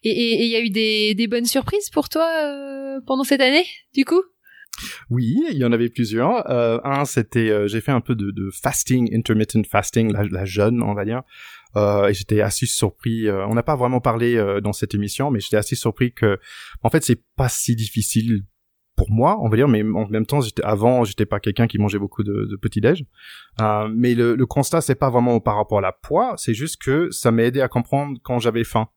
Et 0.04 0.46
il 0.46 0.50
y 0.50 0.56
a 0.56 0.62
eu 0.62 0.70
des, 0.70 1.16
des, 1.16 1.28
bonnes 1.28 1.46
surprises 1.46 1.90
pour 1.90 2.10
toi 2.10 2.28
euh, 2.44 3.00
pendant 3.06 3.24
cette 3.24 3.42
année, 3.42 3.66
du 3.94 4.06
coup? 4.06 4.22
Oui, 5.10 5.38
il 5.52 5.58
y 5.58 5.66
en 5.66 5.72
avait 5.72 5.90
plusieurs. 5.90 6.50
Euh, 6.50 6.80
un, 6.84 7.06
c'était, 7.06 7.50
euh, 7.50 7.68
j'ai 7.68 7.82
fait 7.82 7.92
un 7.92 8.02
peu 8.02 8.16
de, 8.16 8.32
de, 8.32 8.50
fasting, 8.52 9.16
intermittent 9.16 9.66
fasting, 9.68 10.12
la, 10.12 10.24
la 10.24 10.46
jeune, 10.46 10.82
on 10.82 10.94
va 10.94 11.06
dire. 11.06 11.24
Euh, 11.76 12.08
et 12.08 12.14
j'étais 12.14 12.42
assez 12.42 12.66
surpris. 12.66 13.28
Euh, 13.28 13.46
on 13.48 13.54
n'a 13.54 13.64
pas 13.64 13.76
vraiment 13.76 14.02
parlé 14.02 14.42
dans 14.64 14.74
cette 14.74 14.94
émission, 14.96 15.32
mais 15.32 15.40
j'étais 15.40 15.58
assez 15.58 15.76
surpris 15.76 16.14
que, 16.14 16.40
en 16.84 16.90
fait, 16.90 17.04
c'est 17.04 17.22
pas 17.36 17.50
si 17.50 17.76
difficile 17.76 18.44
pour 18.96 19.12
moi, 19.12 19.38
on 19.42 19.48
va 19.48 19.56
dire, 19.56 19.70
mais 19.70 19.82
en 19.82 20.08
même 20.10 20.26
temps, 20.26 20.42
j'étais 20.42 20.64
avant, 20.64 21.06
j'étais 21.06 21.26
pas 21.26 21.40
quelqu'un 21.40 21.68
qui 21.68 21.78
mangeait 21.78 22.00
beaucoup 22.00 22.24
de, 22.24 22.48
de 22.50 22.56
petit 22.58 22.82
déj. 22.82 23.06
mais 23.94 24.14
le, 24.14 24.36
le 24.36 24.46
constat, 24.46 24.82
c'est 24.82 24.96
pas 24.96 25.10
vraiment 25.10 25.40
par 25.40 25.56
rapport 25.56 25.78
à 25.78 25.82
la 25.82 25.94
poids, 25.94 26.34
c'est 26.38 26.54
juste 26.54 26.82
que 26.82 27.10
ça 27.12 27.32
m'a 27.32 27.44
aidé 27.44 27.62
à 27.62 27.70
comprendre 27.70 28.20
quand 28.24 28.40
j'avais 28.40 28.66
faim 28.66 28.90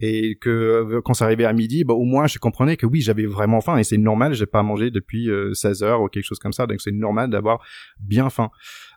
et 0.00 0.36
que 0.40 0.50
euh, 0.50 1.00
quand 1.04 1.14
ça 1.14 1.24
arrivait 1.24 1.44
à 1.44 1.52
midi, 1.52 1.84
bah, 1.84 1.94
au 1.94 2.04
moins 2.04 2.26
je 2.26 2.38
comprenais 2.38 2.76
que 2.76 2.86
oui, 2.86 3.00
j'avais 3.00 3.26
vraiment 3.26 3.60
faim 3.60 3.76
et 3.76 3.84
c'est 3.84 3.98
normal, 3.98 4.34
j'ai 4.34 4.46
pas 4.46 4.62
mangé 4.62 4.90
depuis 4.90 5.28
16 5.52 5.82
euh, 5.82 5.86
heures 5.86 6.02
ou 6.02 6.08
quelque 6.08 6.24
chose 6.24 6.38
comme 6.38 6.52
ça, 6.52 6.66
donc 6.66 6.80
c'est 6.80 6.92
normal 6.92 7.30
d'avoir 7.30 7.64
bien 8.00 8.30
faim. 8.30 8.50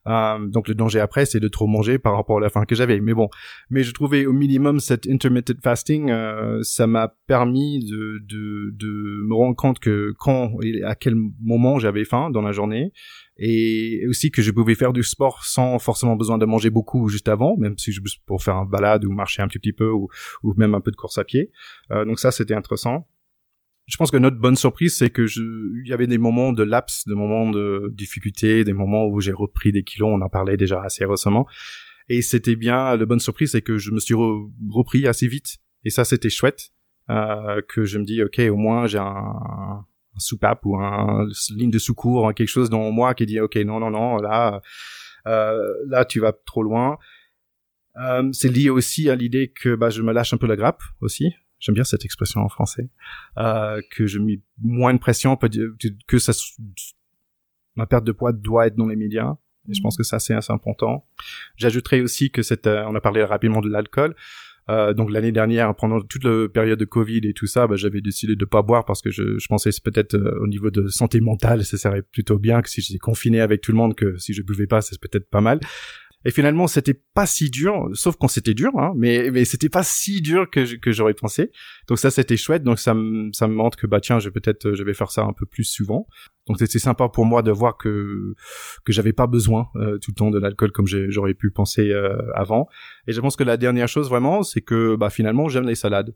Euh, 0.07 0.47
donc 0.47 0.67
le 0.67 0.75
danger 0.75 0.99
après, 0.99 1.25
c'est 1.25 1.39
de 1.39 1.47
trop 1.47 1.67
manger 1.67 1.99
par 1.99 2.15
rapport 2.15 2.37
à 2.37 2.41
la 2.41 2.49
faim 2.49 2.65
que 2.65 2.75
j'avais. 2.75 2.99
Mais 2.99 3.13
bon, 3.13 3.29
mais 3.69 3.83
je 3.83 3.91
trouvais 3.93 4.25
au 4.25 4.33
minimum 4.33 4.79
cet 4.79 5.07
intermittent 5.07 5.61
fasting, 5.61 6.09
euh, 6.09 6.59
ça 6.63 6.87
m'a 6.87 7.13
permis 7.27 7.85
de, 7.85 8.19
de, 8.25 8.71
de 8.73 9.23
me 9.27 9.35
rendre 9.35 9.55
compte 9.55 9.79
que 9.79 10.13
quand 10.17 10.53
et 10.63 10.83
à 10.83 10.95
quel 10.95 11.15
moment 11.41 11.79
j'avais 11.79 12.05
faim 12.05 12.29
dans 12.29 12.41
la 12.41 12.51
journée, 12.51 12.91
et 13.39 14.05
aussi 14.07 14.31
que 14.31 14.41
je 14.41 14.51
pouvais 14.51 14.75
faire 14.75 14.93
du 14.93 15.03
sport 15.03 15.43
sans 15.43 15.77
forcément 15.79 16.15
besoin 16.15 16.37
de 16.37 16.45
manger 16.45 16.69
beaucoup 16.69 17.07
juste 17.09 17.27
avant, 17.27 17.55
même 17.57 17.77
si 17.77 17.91
je 17.91 18.01
pour 18.25 18.43
faire 18.43 18.55
un 18.55 18.65
balade 18.65 19.05
ou 19.05 19.11
marcher 19.11 19.41
un 19.41 19.47
petit, 19.47 19.73
peu 19.73 19.89
ou, 19.89 20.09
ou 20.43 20.53
même 20.55 20.75
un 20.75 20.81
peu 20.81 20.91
de 20.91 20.95
course 20.95 21.17
à 21.17 21.23
pied. 21.23 21.51
Euh, 21.91 22.05
donc 22.05 22.19
ça, 22.19 22.31
c'était 22.31 22.53
intéressant. 22.53 23.07
Je 23.85 23.95
pense 23.95 24.11
que 24.11 24.17
notre 24.17 24.37
bonne 24.37 24.55
surprise, 24.55 24.97
c'est 24.97 25.09
que 25.09 25.27
je, 25.27 25.41
il 25.41 25.87
y 25.87 25.93
avait 25.93 26.07
des 26.07 26.17
moments 26.17 26.51
de 26.51 26.63
lapse, 26.63 27.07
des 27.07 27.15
moments 27.15 27.49
de 27.49 27.89
difficulté, 27.93 28.63
des 28.63 28.73
moments 28.73 29.07
où 29.07 29.21
j'ai 29.21 29.31
repris 29.31 29.71
des 29.71 29.83
kilos. 29.83 30.09
On 30.11 30.21
en 30.21 30.29
parlait 30.29 30.57
déjà 30.57 30.81
assez 30.81 31.05
récemment. 31.05 31.47
Et 32.09 32.21
c'était 32.21 32.57
bien. 32.57 32.97
La 32.97 33.05
bonne 33.05 33.19
surprise, 33.19 33.51
c'est 33.51 33.61
que 33.61 33.77
je 33.77 33.91
me 33.91 33.99
suis 33.99 34.15
repris 34.15 35.07
assez 35.07 35.27
vite. 35.27 35.57
Et 35.85 35.89
ça, 35.89 36.03
c'était 36.03 36.29
chouette. 36.29 36.71
Euh, 37.09 37.61
que 37.69 37.85
je 37.85 37.99
me 37.99 38.03
dis, 38.03 38.21
ok, 38.21 38.39
au 38.51 38.57
moins 38.57 38.85
j'ai 38.85 38.97
un 38.97 39.85
soupape 40.17 40.65
ou 40.65 40.77
un 40.77 41.27
ligne 41.55 41.71
de 41.71 41.79
secours, 41.79 42.33
quelque 42.33 42.47
chose 42.47 42.69
dans 42.69 42.91
moi 42.91 43.13
qui 43.13 43.25
dit 43.25 43.39
ok 43.39 43.55
non 43.57 43.79
non 43.79 43.91
non 43.91 44.17
là 44.17 44.61
euh, 45.27 45.73
là 45.87 46.05
tu 46.05 46.19
vas 46.19 46.33
trop 46.45 46.63
loin. 46.63 46.97
Euh, 47.97 48.29
c'est 48.31 48.49
lié 48.49 48.69
aussi 48.69 49.09
à 49.09 49.15
l'idée 49.15 49.51
que 49.51 49.75
bah, 49.75 49.89
je 49.89 50.01
me 50.01 50.13
lâche 50.13 50.33
un 50.33 50.37
peu 50.37 50.47
la 50.47 50.55
grappe 50.55 50.81
aussi. 51.01 51.33
J'aime 51.59 51.73
bien 51.75 51.83
cette 51.83 52.05
expression 52.05 52.41
en 52.41 52.49
français. 52.49 52.89
Euh, 53.37 53.81
que 53.91 54.05
je 54.05 54.19
mets 54.19 54.39
moins 54.61 54.93
de 54.93 54.99
pression, 54.99 55.37
que 56.07 56.19
ça, 56.19 56.31
ma 57.75 57.87
perte 57.87 58.03
de 58.03 58.11
poids 58.11 58.31
doit 58.31 58.67
être 58.67 58.75
dans 58.75 58.87
les 58.87 58.95
médias. 58.95 59.35
Et 59.69 59.73
je 59.73 59.79
mmh. 59.79 59.83
pense 59.83 59.97
que 59.97 60.03
ça 60.03 60.19
c'est 60.19 60.35
assez 60.35 60.53
important. 60.53 61.07
J'ajouterais 61.57 62.01
aussi 62.01 62.31
que 62.31 62.41
cette, 62.41 62.67
on 62.67 62.95
a 62.95 63.01
parlé 63.01 63.23
rapidement 63.23 63.61
de 63.61 63.69
l'alcool. 63.69 64.15
Euh, 64.69 64.93
donc 64.93 65.11
l'année 65.11 65.31
dernière, 65.31 65.73
pendant 65.75 66.01
toute 66.01 66.23
la 66.23 66.49
période 66.49 66.79
de 66.79 66.85
Covid 66.85 67.21
et 67.23 67.33
tout 67.33 67.47
ça, 67.47 67.67
bah, 67.67 67.75
j'avais 67.75 68.01
décidé 68.01 68.35
de 68.35 68.45
pas 68.45 68.61
boire 68.61 68.85
parce 68.85 69.01
que 69.01 69.11
je, 69.11 69.37
je 69.37 69.47
pensais 69.47 69.69
peut-être 69.83 70.15
euh, 70.15 70.39
au 70.41 70.47
niveau 70.47 70.71
de 70.71 70.87
santé 70.87 71.21
mentale, 71.21 71.63
ça 71.63 71.77
serait 71.77 72.01
plutôt 72.01 72.37
bien 72.37 72.61
que 72.61 72.69
si 72.69 72.81
j'étais 72.81 72.99
confiné 72.99 73.39
avec 73.39 73.61
tout 73.61 73.71
le 73.71 73.77
monde, 73.77 73.95
que 73.95 74.17
si 74.17 74.33
je 74.33 74.41
buvais 74.41 74.67
pas, 74.67 74.81
c'est 74.81 74.99
peut-être 74.99 75.29
pas 75.29 75.41
mal. 75.41 75.59
Et 76.27 76.31
finalement, 76.31 76.67
c'était 76.67 77.01
pas 77.13 77.25
si 77.25 77.49
dur, 77.49 77.89
sauf 77.93 78.17
quand 78.19 78.27
c'était 78.27 78.53
dur, 78.53 78.77
hein, 78.77 78.91
mais 78.97 79.31
mais 79.31 79.45
c'était 79.45 79.69
pas 79.69 79.83
si 79.83 80.21
dur 80.21 80.49
que 80.49 80.75
que 80.75 80.91
j'aurais 80.91 81.13
pensé. 81.13 81.53
Donc 81.87 81.99
ça, 81.99 82.11
c'était 82.11 82.35
chouette. 82.35 82.63
Donc 82.63 82.79
ça 82.79 82.93
me 82.93 83.31
ça 83.31 83.47
me 83.47 83.53
montre 83.53 83.77
que 83.77 83.87
bah 83.87 84.01
tiens, 84.01 84.19
je 84.19 84.29
peut-être 84.29 84.73
je 84.73 84.83
vais 84.83 84.93
faire 84.93 85.09
ça 85.09 85.23
un 85.23 85.31
peu 85.31 85.45
plus 85.45 85.63
souvent. 85.63 86.05
Donc 86.47 86.59
c'était 86.59 86.79
sympa 86.79 87.07
pour 87.07 87.25
moi 87.25 87.43
de 87.43 87.51
voir 87.51 87.77
que 87.77 88.35
que 88.83 88.91
j'avais 88.91 89.13
pas 89.13 89.25
besoin 89.25 89.69
euh, 89.77 89.99
tout 89.99 90.11
le 90.11 90.15
temps 90.15 90.29
de 90.29 90.37
l'alcool 90.37 90.73
comme 90.73 90.85
j'aurais 90.85 91.33
pu 91.33 91.49
penser 91.49 91.91
euh, 91.91 92.17
avant. 92.35 92.67
Et 93.07 93.13
je 93.13 93.21
pense 93.21 93.37
que 93.37 93.45
la 93.45 93.55
dernière 93.55 93.87
chose 93.87 94.09
vraiment, 94.09 94.43
c'est 94.43 94.59
que 94.61 94.97
bah 94.97 95.09
finalement 95.09 95.47
j'aime 95.47 95.65
les 95.65 95.75
salades. 95.75 96.13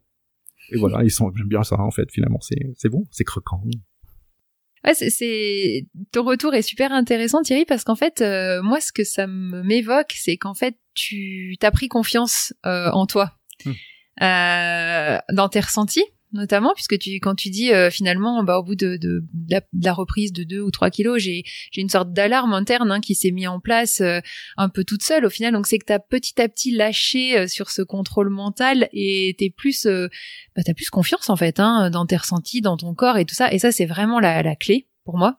Et 0.72 0.76
voilà, 0.76 1.02
ils 1.04 1.10
sont 1.10 1.32
j'aime 1.34 1.48
bien 1.48 1.64
ça 1.64 1.80
en 1.80 1.90
fait. 1.90 2.12
Finalement, 2.12 2.40
c'est 2.42 2.74
c'est 2.76 2.90
bon, 2.90 3.04
c'est 3.10 3.24
croquant. 3.24 3.62
Ouais, 4.84 4.94
c'est 4.94 5.86
ton 6.10 6.24
retour 6.24 6.54
est 6.54 6.62
super 6.62 6.92
intéressant 6.92 7.42
Thierry 7.42 7.64
parce 7.64 7.84
qu'en 7.84 7.94
fait 7.94 8.20
euh, 8.20 8.62
moi 8.62 8.80
ce 8.80 8.90
que 8.90 9.04
ça 9.04 9.28
m'évoque 9.28 10.12
c'est 10.16 10.36
qu'en 10.36 10.54
fait 10.54 10.76
tu 10.94 11.56
t'as 11.60 11.70
pris 11.70 11.88
confiance 11.88 12.52
euh, 12.66 12.90
en 12.90 13.06
toi 13.06 13.32
hmm. 13.64 13.72
euh, 14.22 15.18
dans 15.32 15.48
tes 15.48 15.60
ressentis 15.60 16.04
notamment 16.32 16.72
puisque 16.74 16.98
tu 16.98 17.10
quand 17.16 17.34
tu 17.34 17.50
dis 17.50 17.72
euh, 17.72 17.90
finalement 17.90 18.42
bah 18.42 18.58
au 18.58 18.62
bout 18.62 18.74
de, 18.74 18.96
de, 18.96 19.24
la, 19.48 19.92
reprise 19.92 20.32
de 20.32 20.44
2 20.44 20.60
ou 20.60 20.70
3 20.70 20.90
kilos 20.90 21.20
j'ai 21.20 21.44
j'ai 21.70 21.80
une 21.80 21.88
sorte 21.88 22.12
d'alarme 22.12 22.54
interne 22.54 22.90
hein, 22.90 23.00
qui 23.00 23.14
s'est 23.14 23.30
mis 23.30 23.46
en 23.46 23.60
place 23.60 24.00
euh, 24.00 24.20
un 24.56 24.68
peu 24.68 24.84
toute 24.84 25.02
seule 25.02 25.24
au 25.24 25.30
final. 25.30 25.52
Donc 25.52 25.66
c'est 25.66 25.78
que 25.78 25.86
tu 25.86 25.92
as 25.92 25.98
petit 25.98 26.40
à 26.40 26.48
petit 26.48 26.70
lâché 26.70 27.38
euh, 27.38 27.46
sur 27.46 27.70
ce 27.70 27.82
contrôle 27.82 28.30
mental 28.30 28.88
et 28.92 29.34
t'es 29.38 29.50
plus 29.50 29.86
bah 29.86 30.62
t'as 30.64 30.74
plus 30.74 30.90
confiance 30.90 31.30
en 31.30 31.36
fait 31.36 31.60
hein, 31.60 31.90
dans 31.90 32.06
tes 32.06 32.16
ressentis 32.16 32.60
dans 32.60 32.76
ton 32.76 32.94
corps 32.94 33.18
et 33.18 33.24
tout 33.24 33.34
ça. 33.34 33.52
Et 33.52 33.58
ça 33.58 33.72
c'est 33.72 33.86
vraiment 33.86 34.20
la, 34.20 34.42
la 34.42 34.56
clé 34.56 34.86
pour 35.04 35.18
moi. 35.18 35.38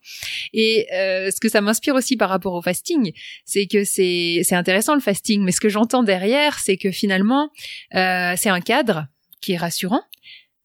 Et 0.51 0.88
ce 0.91 1.39
que 1.39 1.47
ça 1.47 1.62
m'inspire 1.62 1.95
aussi 1.95 2.17
par 2.17 2.29
rapport 2.29 2.53
au 2.53 2.62
fasting, 2.62 3.13
c'est 3.45 3.65
que 3.65 3.85
c'est 3.85 4.41
c'est 4.43 4.55
intéressant 4.55 4.93
le 4.93 5.00
fasting, 5.00 5.41
mais 5.41 5.53
ce 5.53 5.62
que 5.62 5.69
j'entends 5.69 6.03
derrière, 6.03 6.59
c'est 6.59 6.75
que 6.75 6.91
finalement 6.91 7.50
euh, 7.95 8.33
c'est 8.38 8.50
un 8.50 8.62
cadre 8.62 9.07
qui 9.41 9.53
est 9.53 9.57
rassurant, 9.57 10.01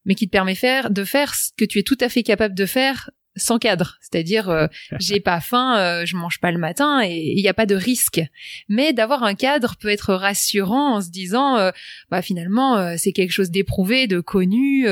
mais 0.08 0.14
qui 0.14 0.26
te 0.26 0.32
permet 0.32 0.56
faire, 0.56 0.90
de 0.90 1.04
faire 1.04 1.34
ce 1.34 1.50
que 1.56 1.64
tu 1.64 1.78
es 1.78 1.82
tout 1.84 1.98
à 2.00 2.08
fait 2.08 2.24
capable 2.24 2.54
de 2.54 2.66
faire 2.66 3.10
sans 3.36 3.58
cadre, 3.58 3.98
c'est-à-dire 4.00 4.48
euh, 4.48 4.66
j'ai 4.98 5.20
pas 5.20 5.40
faim, 5.40 5.78
euh, 5.78 6.06
je 6.06 6.16
mange 6.16 6.40
pas 6.40 6.50
le 6.50 6.58
matin 6.58 7.00
et 7.04 7.34
il 7.36 7.40
n'y 7.40 7.48
a 7.48 7.54
pas 7.54 7.66
de 7.66 7.76
risque. 7.76 8.20
Mais 8.68 8.92
d'avoir 8.92 9.22
un 9.22 9.34
cadre 9.34 9.76
peut 9.78 9.88
être 9.88 10.14
rassurant 10.14 10.96
en 10.96 11.00
se 11.00 11.10
disant, 11.10 11.56
euh, 11.58 11.70
bah 12.10 12.22
finalement 12.22 12.96
c'est 12.96 13.12
quelque 13.12 13.30
chose 13.30 13.50
d'éprouvé, 13.50 14.06
de 14.06 14.20
connu 14.20 14.86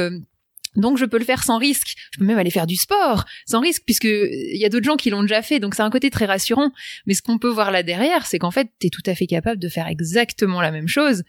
Donc 0.77 0.99
je 0.99 1.07
peux 1.07 1.19
le 1.19 1.25
faire 1.25 1.43
sans 1.43 1.59
risque. 1.59 1.97
Je 2.13 2.19
peux 2.19 2.25
même 2.25 2.39
aller 2.39 2.51
faire 2.51 2.67
du 2.67 2.77
sport 2.77 3.25
sans 3.47 3.61
risque 3.61 3.83
puisque 3.85 4.05
il 4.05 4.59
y 4.59 4.65
a 4.67 4.69
d'autres 4.69 4.85
gens 4.85 4.97
qui 4.97 5.09
l'ont 5.11 5.23
déjà 5.23 5.41
fait. 5.41 5.59
Donc 5.61 5.75
c'est 5.75 5.83
un 5.83 5.91
côté 5.91 6.11
très 6.11 6.27
rassurant. 6.27 6.71
Mais 7.07 7.15
ce 7.15 7.23
qu'on 7.23 7.39
peut 7.39 7.49
voir 7.49 7.71
là 7.71 7.83
derrière, 7.83 8.27
c'est 8.27 8.39
qu'en 8.39 8.51
fait, 8.51 8.69
tu 8.79 8.89
es 8.89 8.91
tout 8.91 9.03
à 9.07 9.15
fait 9.15 9.27
capable 9.27 9.61
de 9.61 9.69
faire 9.69 9.89
exactement 9.89 10.61
la 10.61 10.71
même 10.71 10.89
chose 10.89 11.25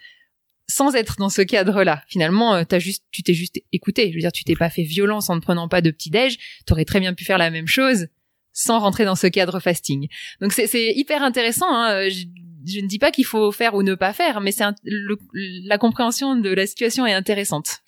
sans 0.70 0.96
être 0.96 1.16
dans 1.18 1.30
ce 1.30 1.42
cadre-là. 1.42 2.04
Finalement, 2.08 2.56
euh, 2.56 2.64
t'as 2.68 2.80
juste, 2.80 3.04
tu 3.12 3.24
t'es 3.24 3.34
juste 3.34 3.60
écouté. 3.72 4.10
Je 4.10 4.16
veux 4.16 4.22
dire, 4.22 4.32
tu 4.32 4.44
t'es 4.44 4.56
pas 4.56 4.70
fait 4.70 4.84
violence 4.84 5.30
en 5.30 5.36
ne 5.36 5.42
prenant 5.42 5.68
pas 5.68 5.82
de 5.82 5.92
petit 5.92 6.10
déj. 6.10 6.38
T'aurais 6.66 6.86
très 6.86 7.00
bien 7.00 7.14
pu 7.14 7.24
faire 7.24 7.38
la 7.38 7.50
même 7.50 7.68
chose 7.68 8.08
sans 8.54 8.80
rentrer 8.80 9.06
dans 9.06 9.16
ce 9.16 9.28
cadre 9.28 9.60
fasting. 9.60 10.08
Donc 10.42 10.52
c'est 10.52 10.68
hyper 10.96 11.22
intéressant. 11.22 11.68
Hein. 11.70 12.10
Je, 12.10 12.26
je, 12.66 12.82
ne 12.82 12.88
dis 12.88 12.98
pas 12.98 13.12
qu'il 13.12 13.24
faut 13.24 13.52
faire 13.52 13.76
ou 13.76 13.84
ne 13.84 13.94
pas 13.94 14.14
faire, 14.14 14.42
mais 14.42 14.52
c'est 14.52 14.64
la 14.84 15.78
compréhension 15.78 16.36
de 16.36 16.50
la 16.50 16.66
situation 16.66 17.06
est 17.06 17.14
intéressante. 17.14 17.82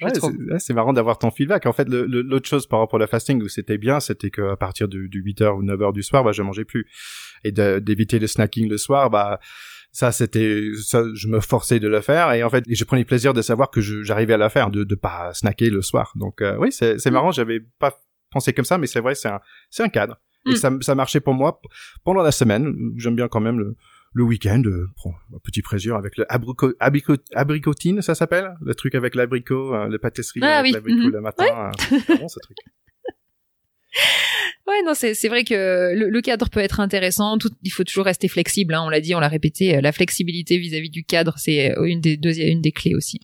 c'est 0.59 0.73
marrant 0.73 0.93
d'avoir 0.93 1.17
ton 1.17 1.31
feedback. 1.31 1.65
En 1.65 1.73
fait, 1.73 1.89
l'autre 1.89 2.47
chose 2.47 2.67
par 2.67 2.79
rapport 2.79 2.97
à 2.97 2.99
la 2.99 3.07
fasting 3.07 3.41
où 3.41 3.47
c'était 3.47 3.79
bien, 3.79 3.99
c'était 3.99 4.29
qu'à 4.29 4.55
partir 4.57 4.87
du, 4.87 5.09
du 5.09 5.23
8h 5.23 5.57
ou 5.57 5.63
9h 5.63 5.91
du 5.91 6.03
soir, 6.03 6.23
bah, 6.23 6.33
je 6.33 6.43
mangeais 6.43 6.65
plus. 6.65 6.87
Et 7.43 7.51
d'éviter 7.51 8.19
le 8.19 8.27
snacking 8.27 8.69
le 8.69 8.77
soir, 8.77 9.09
bah 9.09 9.39
ça 9.91 10.11
c'était 10.11 10.69
ça 10.81 11.03
je 11.13 11.27
me 11.27 11.39
forçais 11.39 11.79
de 11.79 11.87
le 11.87 12.01
faire 12.01 12.31
et 12.33 12.43
en 12.43 12.49
fait 12.49 12.63
je 12.69 12.83
prenais 12.83 13.05
plaisir 13.05 13.33
de 13.33 13.41
savoir 13.41 13.71
que 13.71 13.81
j'arrivais 13.81 14.35
à 14.35 14.37
la 14.37 14.49
faire 14.49 14.69
de 14.69 14.83
de 14.83 14.95
pas 14.95 15.33
snacker 15.33 15.69
le 15.69 15.81
soir 15.81 16.11
donc 16.15 16.41
euh, 16.41 16.55
oui 16.59 16.71
c'est 16.71 16.99
c'est 16.99 17.09
mm. 17.09 17.13
marrant 17.13 17.31
j'avais 17.31 17.59
pas 17.79 17.97
pensé 18.31 18.53
comme 18.53 18.65
ça 18.65 18.77
mais 18.77 18.87
c'est 18.87 18.99
vrai 18.99 19.15
c'est 19.15 19.29
un 19.29 19.39
c'est 19.69 19.83
un 19.83 19.89
cadre 19.89 20.19
et 20.45 20.51
mm. 20.51 20.55
ça 20.55 20.71
ça 20.81 20.95
marchait 20.95 21.19
pour 21.19 21.33
moi 21.33 21.59
pendant 22.03 22.21
la 22.21 22.31
semaine 22.31 22.75
j'aime 22.97 23.15
bien 23.15 23.27
quand 23.27 23.41
même 23.41 23.59
le 23.59 23.75
le 24.13 24.23
week-end, 24.23 24.63
euh, 24.65 24.87
un 25.05 25.39
petit 25.43 25.61
plaisir 25.61 25.95
avec 25.95 26.17
le 26.17 26.25
abricot, 26.29 26.73
abricotine, 27.35 28.01
ça 28.01 28.15
s'appelle, 28.15 28.55
le 28.59 28.73
truc 28.73 28.95
avec 28.95 29.13
l'abricot, 29.13 29.75
euh, 29.75 29.87
le 29.87 29.99
pâtisserie 29.99 30.39
ah, 30.43 30.57
avec 30.57 30.73
l'abricot 30.73 31.09
mm-hmm. 31.09 31.11
le 31.11 31.21
matin. 31.21 31.71
c'est 31.77 32.19
bon 32.19 32.27
ce 32.27 32.39
truc. 32.39 32.57
Ouais, 34.69 34.83
non, 34.85 34.93
c'est 34.93 35.27
vrai 35.27 35.43
que 35.43 35.93
le, 35.95 36.21
cadre 36.21 36.47
peut 36.47 36.59
être 36.59 36.79
intéressant. 36.79 37.39
Tout, 37.39 37.49
il 37.63 37.71
faut 37.71 37.83
toujours 37.83 38.05
rester 38.05 38.27
flexible. 38.27 38.75
Hein, 38.75 38.83
on 38.85 38.89
l'a 38.89 39.01
dit, 39.01 39.15
on 39.15 39.19
l'a 39.19 39.27
répété. 39.27 39.75
Euh, 39.75 39.81
la 39.81 39.91
flexibilité 39.91 40.59
vis-à-vis 40.59 40.91
du 40.91 41.03
cadre, 41.03 41.33
c'est 41.37 41.75
euh, 41.75 41.85
une 41.85 42.01
des 42.01 42.17
deux, 42.17 42.37
une 42.37 42.61
des 42.61 42.71
clés 42.71 42.93
aussi. 42.93 43.19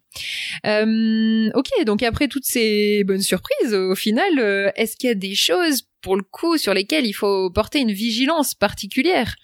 Euh, 0.65 1.51
ok, 1.53 1.69
donc 1.85 2.01
après 2.01 2.27
toutes 2.27 2.45
ces 2.45 3.03
bonnes 3.03 3.21
surprises, 3.21 3.75
au 3.75 3.93
final, 3.93 4.39
euh, 4.39 4.71
est-ce 4.75 4.97
qu'il 4.97 5.07
y 5.07 5.11
a 5.11 5.15
des 5.15 5.35
choses 5.35 5.83
pour 6.01 6.15
le 6.15 6.23
coup 6.23 6.57
sur 6.57 6.73
lesquelles 6.73 7.05
il 7.05 7.13
faut 7.13 7.51
porter 7.51 7.79
une 7.79 7.91
vigilance 7.91 8.55
particulière? 8.55 9.35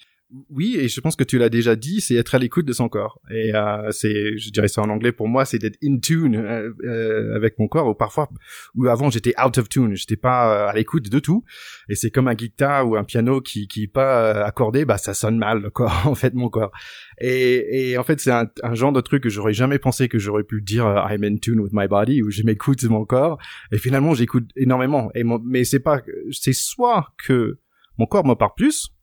Oui, 0.49 0.77
et 0.79 0.87
je 0.87 1.01
pense 1.01 1.15
que 1.15 1.23
tu 1.23 1.37
l'as 1.37 1.49
déjà 1.49 1.75
dit, 1.75 1.99
c'est 1.99 2.15
être 2.15 2.35
à 2.35 2.39
l'écoute 2.39 2.65
de 2.65 2.71
son 2.71 2.87
corps. 2.87 3.19
Et 3.29 3.53
euh, 3.53 3.91
c'est, 3.91 4.37
je 4.37 4.49
dirais 4.51 4.69
ça 4.69 4.81
en 4.81 4.89
anglais 4.89 5.11
pour 5.11 5.27
moi, 5.27 5.43
c'est 5.43 5.59
d'être 5.59 5.77
in 5.83 5.99
tune 5.99 6.35
euh, 6.37 6.71
euh, 6.83 7.35
avec 7.35 7.59
mon 7.59 7.67
corps. 7.67 7.87
Ou 7.87 7.95
parfois, 7.95 8.29
ou 8.75 8.87
avant 8.87 9.09
j'étais 9.09 9.33
out 9.43 9.57
of 9.57 9.67
tune, 9.67 9.95
j'étais 9.95 10.15
pas 10.15 10.69
à 10.69 10.73
l'écoute 10.73 11.09
de 11.09 11.19
tout. 11.19 11.43
Et 11.89 11.95
c'est 11.95 12.11
comme 12.11 12.29
un 12.29 12.33
guitare 12.33 12.87
ou 12.87 12.95
un 12.95 13.03
piano 13.03 13.41
qui 13.41 13.67
qui 13.67 13.83
est 13.83 13.87
pas 13.87 14.43
accordé, 14.45 14.85
bah 14.85 14.97
ça 14.97 15.13
sonne 15.13 15.37
mal 15.37 15.61
le 15.61 15.69
corps, 15.69 16.01
en 16.05 16.15
fait 16.15 16.33
mon 16.33 16.49
corps. 16.49 16.71
Et, 17.19 17.91
et 17.91 17.97
en 17.97 18.03
fait 18.03 18.19
c'est 18.21 18.31
un, 18.31 18.49
un, 18.63 18.73
genre 18.73 18.93
de 18.93 19.01
truc 19.01 19.23
que 19.23 19.29
j'aurais 19.29 19.53
jamais 19.53 19.79
pensé 19.79 20.07
que 20.07 20.17
j'aurais 20.17 20.43
pu 20.43 20.61
dire 20.61 20.85
I'm 21.09 21.23
in 21.23 21.37
tune 21.37 21.59
with 21.59 21.73
my 21.73 21.87
body 21.87 22.21
ou 22.21 22.31
je 22.31 22.43
m'écoute 22.43 22.83
mon 22.85 23.05
corps. 23.05 23.37
Et 23.73 23.77
finalement 23.77 24.13
j'écoute 24.13 24.49
énormément. 24.55 25.11
Et 25.13 25.23
mais 25.43 25.65
c'est 25.65 25.79
pas, 25.79 26.01
c'est 26.31 26.53
soit 26.53 27.09
que 27.25 27.59
mon 27.97 28.05
corps 28.05 28.25
me 28.25 28.35
parle 28.35 28.53
plus 28.55 28.93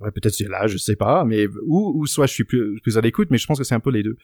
Ouais, 0.00 0.10
peut-être 0.10 0.34
c'est 0.34 0.48
là, 0.48 0.66
je 0.66 0.76
sais 0.76 0.96
pas, 0.96 1.24
mais 1.24 1.46
ou, 1.66 1.92
ou 1.94 2.06
soit 2.06 2.26
je 2.26 2.32
suis 2.32 2.42
plus, 2.44 2.80
plus 2.80 2.98
à 2.98 3.00
l'écoute, 3.00 3.28
mais 3.30 3.38
je 3.38 3.46
pense 3.46 3.58
que 3.58 3.64
c'est 3.64 3.76
un 3.76 3.80
peu 3.80 3.90
les 3.90 4.02
deux. 4.02 4.16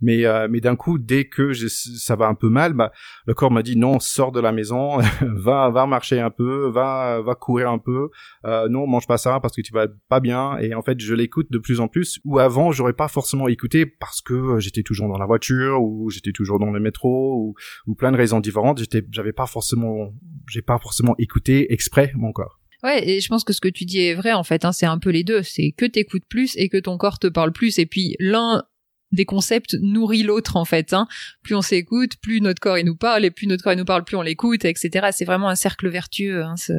Mais 0.00 0.24
euh, 0.24 0.46
mais 0.48 0.60
d'un 0.60 0.76
coup, 0.76 0.98
dès 0.98 1.24
que 1.24 1.52
ça 1.52 2.14
va 2.14 2.28
un 2.28 2.34
peu 2.34 2.48
mal, 2.48 2.74
bah 2.74 2.92
le 3.26 3.34
corps 3.34 3.50
m'a 3.50 3.64
dit 3.64 3.76
non, 3.76 3.98
sors 3.98 4.30
de 4.30 4.38
la 4.38 4.52
maison, 4.52 4.98
va 5.22 5.68
va 5.70 5.86
marcher 5.86 6.20
un 6.20 6.30
peu, 6.30 6.68
va 6.68 7.22
va 7.22 7.34
courir 7.34 7.70
un 7.70 7.78
peu, 7.78 8.10
euh, 8.44 8.68
non 8.68 8.86
mange 8.86 9.08
pas 9.08 9.18
ça 9.18 9.40
parce 9.40 9.56
que 9.56 9.62
tu 9.62 9.72
vas 9.72 9.88
pas 10.08 10.20
bien. 10.20 10.58
Et 10.58 10.74
en 10.74 10.82
fait, 10.82 11.00
je 11.00 11.14
l'écoute 11.14 11.50
de 11.50 11.58
plus 11.58 11.80
en 11.80 11.88
plus. 11.88 12.20
Ou 12.24 12.38
avant, 12.38 12.70
j'aurais 12.70 12.92
pas 12.92 13.08
forcément 13.08 13.48
écouté 13.48 13.84
parce 13.84 14.20
que 14.22 14.60
j'étais 14.60 14.84
toujours 14.84 15.08
dans 15.08 15.18
la 15.18 15.26
voiture 15.26 15.82
ou 15.82 16.08
j'étais 16.08 16.32
toujours 16.32 16.60
dans 16.60 16.70
le 16.70 16.78
métro 16.78 17.34
ou, 17.34 17.54
ou 17.88 17.94
plein 17.96 18.12
de 18.12 18.16
raisons 18.16 18.38
différentes. 18.38 18.78
J'étais, 18.78 19.04
j'avais 19.10 19.32
pas 19.32 19.46
forcément, 19.46 20.14
j'ai 20.48 20.62
pas 20.62 20.78
forcément 20.78 21.16
écouté 21.18 21.72
exprès 21.72 22.12
mon 22.14 22.32
corps. 22.32 22.55
Ouais, 22.86 23.08
et 23.08 23.20
je 23.20 23.26
pense 23.28 23.42
que 23.42 23.52
ce 23.52 23.60
que 23.60 23.66
tu 23.66 23.84
dis 23.84 23.98
est 23.98 24.14
vrai 24.14 24.32
en 24.32 24.44
fait. 24.44 24.64
Hein, 24.64 24.70
c'est 24.70 24.86
un 24.86 24.98
peu 24.98 25.10
les 25.10 25.24
deux. 25.24 25.42
C'est 25.42 25.72
que 25.76 25.86
t'écoutes 25.86 26.24
plus 26.28 26.56
et 26.56 26.68
que 26.68 26.76
ton 26.76 26.96
corps 26.96 27.18
te 27.18 27.26
parle 27.26 27.50
plus. 27.50 27.80
Et 27.80 27.86
puis 27.86 28.14
l'un 28.20 28.62
des 29.10 29.24
concepts 29.24 29.76
nourrit 29.82 30.22
l'autre 30.22 30.54
en 30.56 30.64
fait. 30.64 30.92
Hein. 30.92 31.08
Plus 31.42 31.56
on 31.56 31.62
s'écoute, 31.62 32.12
plus 32.22 32.40
notre 32.40 32.60
corps 32.60 32.78
il 32.78 32.84
nous 32.86 32.94
parle, 32.94 33.24
et 33.24 33.32
plus 33.32 33.48
notre 33.48 33.64
corps 33.64 33.74
nous 33.74 33.84
parle, 33.84 34.04
plus 34.04 34.16
on 34.16 34.22
l'écoute, 34.22 34.64
etc. 34.64 35.08
C'est 35.10 35.24
vraiment 35.24 35.48
un 35.48 35.56
cercle 35.56 35.88
vertueux 35.88 36.44
hein, 36.44 36.54
ce, 36.56 36.72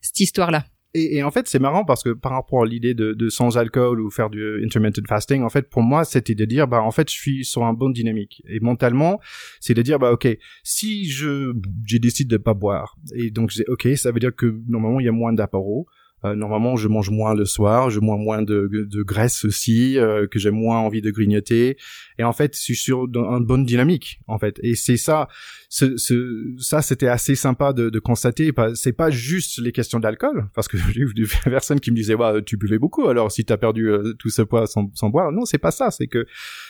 cette 0.00 0.20
histoire-là. 0.20 0.64
Et, 0.94 1.16
et, 1.16 1.22
en 1.22 1.30
fait, 1.30 1.48
c'est 1.48 1.58
marrant 1.58 1.84
parce 1.84 2.02
que 2.02 2.10
par 2.10 2.32
rapport 2.32 2.62
à 2.62 2.66
l'idée 2.66 2.92
de, 2.92 3.14
de, 3.14 3.28
sans 3.30 3.56
alcool 3.56 4.00
ou 4.00 4.10
faire 4.10 4.28
du 4.28 4.62
intermittent 4.62 5.06
fasting, 5.08 5.42
en 5.42 5.48
fait, 5.48 5.70
pour 5.70 5.82
moi, 5.82 6.04
c'était 6.04 6.34
de 6.34 6.44
dire, 6.44 6.68
bah, 6.68 6.82
en 6.82 6.90
fait, 6.90 7.10
je 7.10 7.14
suis 7.14 7.44
sur 7.44 7.64
un 7.64 7.72
bon 7.72 7.88
dynamique. 7.88 8.42
Et 8.46 8.60
mentalement, 8.60 9.18
c'est 9.60 9.74
de 9.74 9.80
dire, 9.80 9.98
bah, 9.98 10.12
ok, 10.12 10.28
si 10.62 11.08
je, 11.08 11.54
j'ai 11.86 11.98
décidé 11.98 12.36
de 12.36 12.42
pas 12.42 12.54
boire, 12.54 12.96
et 13.14 13.30
donc, 13.30 13.50
j'ai, 13.50 13.64
ok, 13.68 13.88
ça 13.96 14.12
veut 14.12 14.20
dire 14.20 14.36
que 14.36 14.60
normalement, 14.68 15.00
il 15.00 15.06
y 15.06 15.08
a 15.08 15.12
moins 15.12 15.32
d'apéro. 15.32 15.86
Euh, 16.24 16.34
normalement, 16.34 16.76
je 16.76 16.88
mange 16.88 17.10
moins 17.10 17.34
le 17.34 17.44
soir, 17.44 17.90
je 17.90 18.00
mange 18.00 18.20
moins 18.20 18.42
de, 18.42 18.68
de 18.72 19.02
graisse 19.02 19.44
aussi, 19.44 19.98
euh, 19.98 20.26
que 20.26 20.38
j'ai 20.38 20.50
moins 20.50 20.78
envie 20.78 21.02
de 21.02 21.10
grignoter. 21.10 21.76
Et 22.18 22.24
en 22.24 22.32
fait, 22.32 22.56
je 22.56 22.60
suis 22.60 22.76
sur 22.76 23.04
une 23.04 23.44
bonne 23.44 23.64
dynamique, 23.64 24.20
en 24.28 24.38
fait. 24.38 24.58
Et 24.62 24.74
c'est 24.74 24.96
ça, 24.96 25.28
ce, 25.68 25.96
ce, 25.96 26.54
ça, 26.58 26.82
c'était 26.82 27.08
assez 27.08 27.34
sympa 27.34 27.72
de, 27.72 27.90
de 27.90 27.98
constater. 27.98 28.52
C'est 28.74 28.92
pas 28.92 29.10
juste 29.10 29.58
les 29.58 29.72
questions 29.72 29.98
d'alcool, 29.98 30.48
parce 30.54 30.68
que 30.68 30.76
j'ai 30.92 31.00
eu 31.00 31.12
des 31.14 31.24
personnes 31.44 31.80
qui 31.80 31.90
me 31.90 31.96
disaient, 31.96 32.16
bah, 32.16 32.40
tu 32.44 32.56
buvais 32.56 32.78
beaucoup, 32.78 33.08
alors 33.08 33.32
si 33.32 33.44
t'as 33.44 33.56
perdu 33.56 33.90
euh, 33.90 34.12
tout 34.18 34.30
ce 34.30 34.42
poids 34.42 34.66
sans, 34.66 34.90
sans 34.94 35.10
boire. 35.10 35.32
Non, 35.32 35.44
c'est 35.44 35.58
pas 35.58 35.70
ça. 35.70 35.90
C'est 35.90 36.06
que 36.06 36.26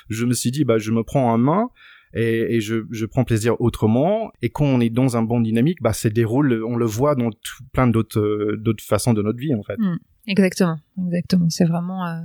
je 0.09 0.25
me 0.25 0.33
suis 0.33 0.51
dit, 0.51 0.65
bah, 0.65 0.79
je 0.79 0.91
me 0.93 1.03
prends 1.03 1.33
en 1.33 1.39
main 1.39 1.69
et, 2.15 2.57
et 2.57 2.61
je, 2.61 2.85
je, 2.91 3.07
prends 3.07 3.25
plaisir 3.25 3.61
autrement. 3.61 4.31
Et 4.43 4.51
quand 4.51 4.65
on 4.65 4.81
est 4.81 4.91
dans 4.91 5.17
un 5.17 5.23
bon 5.23 5.41
dynamique, 5.41 5.79
bah, 5.81 5.93
c'est 5.93 6.11
déroule, 6.11 6.63
on 6.67 6.77
le 6.77 6.87
voit 6.87 7.15
dans 7.15 7.31
plein 7.73 7.87
d'autres 7.87 8.21
euh, 8.21 8.57
d'autres 8.59 8.85
façons 8.85 9.15
de 9.15 9.23
notre 9.23 9.39
vie 9.39 9.55
en 9.55 9.63
fait. 9.63 9.79
Mm. 9.79 9.97
exactement, 10.27 10.79
exactement. 11.07 11.49
C'est 11.49 11.65
vraiment, 11.65 12.07
euh, 12.07 12.21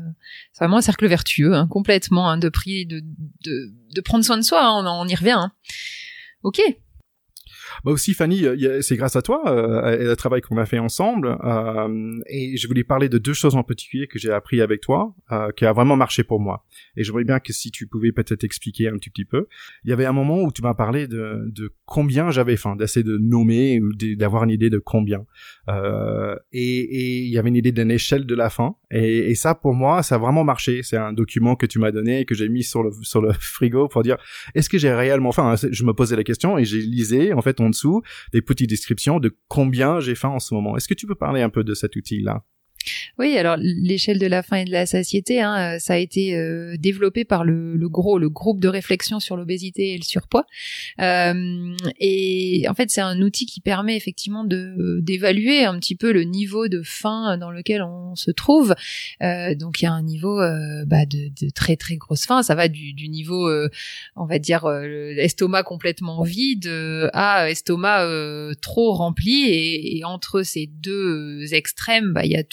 c'est 0.51 0.63
vraiment 0.65 0.77
un 0.77 0.81
cercle 0.81 1.07
vertueux, 1.07 1.53
hein, 1.53 1.67
complètement, 1.67 2.29
hein, 2.29 2.37
de 2.37 2.49
prix, 2.49 2.85
de, 2.85 3.01
de, 3.45 3.73
de 3.95 4.01
prendre 4.01 4.25
soin 4.25 4.37
de 4.37 4.43
soi. 4.43 4.63
Hein, 4.63 4.83
on, 4.85 5.05
on, 5.05 5.07
y 5.07 5.15
revient. 5.15 5.37
Hein. 5.37 5.51
Ok, 6.43 6.61
bah 7.83 7.91
aussi 7.91 8.13
Fanny, 8.13 8.45
c'est 8.81 8.95
grâce 8.95 9.15
à 9.15 9.21
toi 9.21 9.43
euh, 9.47 9.97
et 9.97 10.03
le 10.03 10.15
travail 10.15 10.41
qu'on 10.41 10.57
a 10.57 10.65
fait 10.65 10.79
ensemble. 10.79 11.37
Euh, 11.43 12.13
et 12.27 12.57
je 12.57 12.67
voulais 12.67 12.83
parler 12.83 13.09
de 13.09 13.17
deux 13.17 13.33
choses 13.33 13.55
en 13.55 13.63
particulier 13.63 14.07
que 14.07 14.19
j'ai 14.19 14.31
appris 14.31 14.61
avec 14.61 14.81
toi, 14.81 15.15
euh, 15.31 15.51
qui 15.51 15.65
a 15.65 15.73
vraiment 15.73 15.95
marché 15.95 16.23
pour 16.23 16.39
moi. 16.39 16.65
Et 16.95 17.03
je 17.03 17.11
voudrais 17.11 17.25
bien 17.25 17.39
que 17.39 17.53
si 17.53 17.71
tu 17.71 17.87
pouvais 17.87 18.11
peut-être 18.11 18.43
expliquer 18.43 18.87
un 18.87 18.97
petit, 18.97 19.09
petit 19.09 19.25
peu. 19.25 19.47
Il 19.83 19.89
y 19.89 19.93
avait 19.93 20.05
un 20.05 20.13
moment 20.13 20.41
où 20.41 20.51
tu 20.51 20.61
m'as 20.61 20.73
parlé 20.73 21.07
de, 21.07 21.43
de 21.47 21.73
combien 21.85 22.31
j'avais 22.31 22.57
faim, 22.57 22.75
d'essayer 22.75 23.03
de 23.03 23.17
nommer 23.17 23.79
ou 23.81 23.93
d'avoir 24.15 24.43
une 24.43 24.51
idée 24.51 24.69
de 24.69 24.79
combien. 24.79 25.25
Euh, 25.69 26.35
et, 26.51 26.79
et 26.79 27.19
il 27.19 27.29
y 27.29 27.37
avait 27.37 27.49
une 27.49 27.55
idée 27.55 27.71
d'une 27.71 27.91
échelle 27.91 28.25
de 28.25 28.35
la 28.35 28.49
faim. 28.49 28.75
Et, 28.91 29.31
et, 29.31 29.35
ça, 29.35 29.55
pour 29.55 29.73
moi, 29.73 30.03
ça 30.03 30.15
a 30.15 30.17
vraiment 30.17 30.43
marché. 30.43 30.81
C'est 30.83 30.97
un 30.97 31.13
document 31.13 31.55
que 31.55 31.65
tu 31.65 31.79
m'as 31.79 31.91
donné 31.91 32.21
et 32.21 32.25
que 32.25 32.35
j'ai 32.35 32.49
mis 32.49 32.63
sur 32.63 32.83
le 32.83 32.91
sur 33.01 33.21
le 33.21 33.33
frigo 33.33 33.87
pour 33.87 34.03
dire 34.03 34.17
est-ce 34.55 34.69
que 34.69 34.77
j'ai 34.77 34.93
réellement 34.93 35.31
faim? 35.31 35.55
Je 35.71 35.83
me 35.83 35.93
posais 35.93 36.15
la 36.15 36.23
question 36.23 36.57
et 36.57 36.65
j'ai 36.65 36.79
lisé 36.79 37.33
en 37.33 37.41
fait 37.41 37.56
en 37.61 37.69
dessous 37.69 38.01
des 38.33 38.41
petites 38.41 38.69
descriptions 38.69 39.19
de 39.19 39.35
combien 39.47 39.99
j'ai 39.99 40.15
faim 40.15 40.29
en 40.29 40.39
ce 40.39 40.53
moment. 40.53 40.77
Est-ce 40.77 40.87
que 40.87 40.93
tu 40.93 41.07
peux 41.07 41.15
parler 41.15 41.41
un 41.41 41.49
peu 41.49 41.63
de 41.63 41.73
cet 41.73 41.95
outil-là? 41.95 42.43
Oui, 43.19 43.37
alors 43.37 43.57
l'échelle 43.59 44.19
de 44.19 44.27
la 44.27 44.43
faim 44.43 44.57
et 44.57 44.65
de 44.65 44.71
la 44.71 44.85
satiété, 44.85 45.41
hein, 45.41 45.75
euh, 45.75 45.79
ça 45.79 45.93
a 45.93 45.97
été 45.97 46.35
euh, 46.35 46.75
développé 46.77 47.25
par 47.25 47.43
le, 47.43 47.75
le, 47.75 47.89
gros, 47.89 48.19
le 48.19 48.29
groupe 48.29 48.59
de 48.59 48.67
réflexion 48.67 49.19
sur 49.19 49.35
l'obésité 49.35 49.93
et 49.93 49.97
le 49.97 50.03
surpoids. 50.03 50.45
Euh, 51.01 51.75
et 51.99 52.65
en 52.69 52.73
fait, 52.73 52.89
c'est 52.89 53.01
un 53.01 53.21
outil 53.21 53.45
qui 53.45 53.59
permet 53.59 53.95
effectivement 53.95 54.43
de 54.43 54.99
d'évaluer 55.01 55.63
un 55.63 55.79
petit 55.79 55.95
peu 55.95 56.11
le 56.11 56.23
niveau 56.23 56.67
de 56.67 56.81
faim 56.83 57.37
dans 57.37 57.51
lequel 57.51 57.81
on 57.81 58.15
se 58.15 58.31
trouve. 58.31 58.75
Euh, 59.23 59.55
donc 59.55 59.81
il 59.81 59.85
y 59.85 59.87
a 59.87 59.93
un 59.93 60.03
niveau 60.03 60.39
euh, 60.39 60.85
bah, 60.85 61.05
de, 61.05 61.29
de, 61.41 61.49
très 61.49 61.75
très 61.75 61.97
grosse 61.97 62.25
faim. 62.25 62.43
Ça 62.43 62.55
va 62.55 62.67
du, 62.67 62.93
du 62.93 63.09
niveau, 63.09 63.49
on 64.15 64.25
va 64.25 64.39
dire, 64.39 64.67
estomac 65.17 65.63
complètement 65.63 66.23
vide 66.23 66.69
à 67.13 67.49
estomac 67.49 68.07
trop 68.61 68.93
rempli. 68.93 69.45
Et, 69.45 69.97
et, 69.97 70.05
entre 70.05 70.43
ces 70.43 70.67
deux 70.67 71.53
extrêmes, 71.53 72.13
bah, 72.13 72.25
il 72.25 72.31
y 72.31 72.35
a 72.35 72.43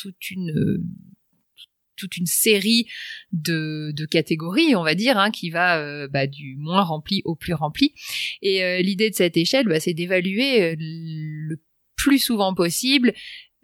une 2.16 2.26
série 2.26 2.86
de, 3.32 3.92
de 3.94 4.06
catégories, 4.06 4.74
on 4.76 4.82
va 4.82 4.94
dire, 4.94 5.18
hein, 5.18 5.30
qui 5.30 5.50
va 5.50 5.78
euh, 5.78 6.08
bah, 6.08 6.26
du 6.26 6.56
moins 6.58 6.82
rempli 6.82 7.22
au 7.24 7.34
plus 7.34 7.54
rempli. 7.54 7.94
Et 8.42 8.64
euh, 8.64 8.80
l'idée 8.80 9.10
de 9.10 9.14
cette 9.14 9.36
échelle, 9.36 9.66
bah, 9.66 9.80
c'est 9.80 9.94
d'évaluer 9.94 10.62
euh, 10.62 10.76
le 10.78 11.56
plus 11.96 12.18
souvent 12.18 12.54
possible 12.54 13.14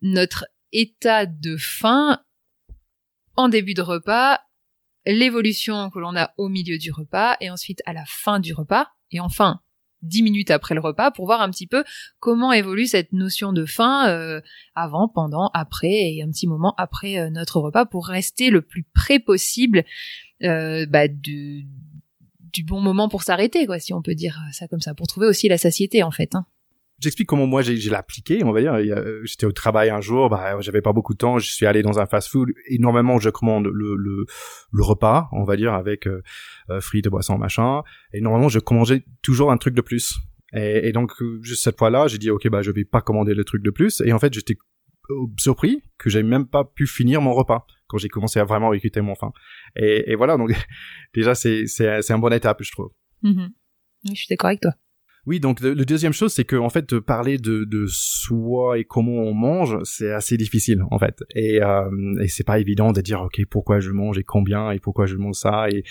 notre 0.03 0.47
état 0.73 1.27
de 1.27 1.57
faim 1.57 2.21
en 3.37 3.49
début 3.49 3.75
de 3.75 3.83
repas, 3.83 4.41
l'évolution 5.07 5.91
que 5.91 5.99
l'on 5.99 6.17
a 6.17 6.33
au 6.37 6.49
milieu 6.49 6.79
du 6.79 6.93
repas, 6.93 7.37
et 7.41 7.51
ensuite 7.51 7.83
à 7.87 7.93
la 7.93 8.05
fin 8.07 8.39
du 8.39 8.53
repas, 8.53 8.89
et 9.11 9.21
enfin 9.21 9.61
dix 10.03 10.23
minutes 10.23 10.51
après 10.51 10.75
le 10.75 10.81
repas 10.81 11.11
pour 11.11 11.27
voir 11.27 11.41
un 11.41 11.51
petit 11.51 11.67
peu 11.67 11.85
comment 12.19 12.53
évolue 12.53 12.87
cette 12.87 13.13
notion 13.13 13.53
de 13.53 13.65
faim 13.67 14.09
euh, 14.09 14.41
avant, 14.75 15.09
pendant, 15.09 15.51
après 15.55 16.15
et 16.15 16.23
un 16.23 16.31
petit 16.31 16.47
moment 16.47 16.75
après 16.79 17.19
euh, 17.19 17.31
notre 17.31 17.61
repas 17.61 17.85
pour 17.85 18.07
rester 18.07 18.51
le 18.51 18.63
plus 18.63 18.83
près 18.83 19.19
possible 19.19 19.85
euh, 20.43 20.87
bah, 20.87 21.09
du, 21.09 21.67
bon 22.67 22.81
moment 22.81 23.09
pour 23.09 23.23
s'arrêter, 23.23 23.67
quoi, 23.67 23.79
si 23.79 23.95
on 23.95 24.03
peut 24.03 24.15
dire 24.15 24.39
ça 24.53 24.69
comme 24.69 24.81
ça, 24.81 24.95
pour 24.95 25.07
trouver 25.07 25.27
aussi 25.27 25.49
la 25.49 25.59
satiété 25.59 26.03
en 26.03 26.11
fait. 26.11 26.35
Hein. 26.35 26.47
J'explique 27.01 27.29
comment 27.29 27.47
moi 27.47 27.63
j'ai 27.63 27.91
l'appliqué, 27.91 28.45
on 28.45 28.53
va 28.53 28.61
dire. 28.61 28.77
J'étais 29.25 29.47
au 29.47 29.53
travail 29.53 29.89
un 29.89 30.03
jour, 30.03 30.29
bah, 30.29 30.61
j'avais 30.61 30.83
pas 30.83 30.93
beaucoup 30.93 31.15
de 31.15 31.19
temps, 31.19 31.39
je 31.39 31.51
suis 31.51 31.65
allé 31.65 31.83
dans 31.83 31.99
un 31.99 32.05
fast-food 32.05 32.51
et 32.69 32.79
normalement 32.79 33.19
je 33.19 33.31
commande 33.31 33.67
le, 33.67 33.97
le, 33.97 34.27
le 34.71 34.83
repas, 34.83 35.29
on 35.33 35.45
va 35.45 35.57
dire, 35.57 35.73
avec 35.73 36.07
euh, 36.07 36.23
euh 36.69 36.81
frites, 36.81 37.09
boissons, 37.09 37.39
machin. 37.39 37.83
Et 38.13 38.21
normalement 38.21 38.51
je 38.51 38.59
commandais 38.59 39.03
toujours 39.23 39.51
un 39.51 39.57
truc 39.57 39.75
de 39.75 39.81
plus. 39.81 40.19
Et, 40.53 40.93
donc 40.93 41.13
juste 41.43 41.63
cette 41.63 41.79
fois-là, 41.79 42.07
j'ai 42.07 42.19
dit 42.19 42.31
ok 42.31 42.49
bah 42.49 42.61
je 42.61 42.71
vais 42.71 42.85
pas 42.85 43.01
commander 43.01 43.35
le 43.35 43.45
truc 43.45 43.63
de 43.63 43.71
plus. 43.71 44.03
Et 44.05 44.13
en 44.13 44.19
fait 44.19 44.35
j'étais 44.35 44.57
surpris 45.39 45.83
que 45.99 46.11
j'ai 46.11 46.23
même 46.23 46.47
pas 46.47 46.65
pu 46.65 46.87
finir 46.87 47.21
mon 47.23 47.33
repas 47.33 47.67
quand 47.87 47.99
j'ai 47.99 48.09
commencé 48.09 48.39
à 48.39 48.45
vraiment 48.45 48.73
écouter 48.75 49.01
mon 49.01 49.15
faim. 49.15 49.33
Et, 49.77 50.15
voilà 50.17 50.37
donc 50.37 50.53
déjà 51.15 51.35
c'est 51.35 51.67
c'est 51.67 52.03
c'est 52.03 52.13
un 52.13 52.19
bon 52.19 52.33
étape 52.33 52.63
je 52.63 52.73
trouve. 52.73 52.91
Mm-hmm. 53.25 53.49
Je 54.09 54.15
suis 54.15 54.27
d'accord 54.29 54.49
avec 54.49 54.61
toi. 54.61 54.73
Oui, 55.27 55.39
donc 55.39 55.61
le, 55.61 55.75
deuxième 55.85 56.13
chose, 56.13 56.33
c'est 56.33 56.45
que 56.45 56.57
en 56.57 56.71
fait, 56.71 56.99
parler 56.99 57.37
de, 57.37 57.65
de 57.65 57.87
soi 57.87 58.79
et 58.79 58.85
comment 58.85 59.13
on 59.13 59.35
mange, 59.35 59.79
c'est 59.85 60.11
assez 60.13 60.37
difficile 60.37 60.83
en 60.91 60.99
fait, 60.99 61.23
et, 61.35 61.63
euh, 61.63 61.91
et 62.21 62.29
c'est 62.29 62.45
pas 62.45 62.59
évident 62.59 62.93
de 62.93 63.01
dire 63.01 63.21
ok 63.21 63.45
pourquoi 63.51 63.81
je 63.81 63.91
mange 63.91 64.19
et 64.19 64.25
combien 64.25 64.71
et 64.71 64.79
pourquoi 64.79 65.07
je 65.07 65.17
mange 65.17 65.37
ça 65.37 65.69
et 65.69 65.85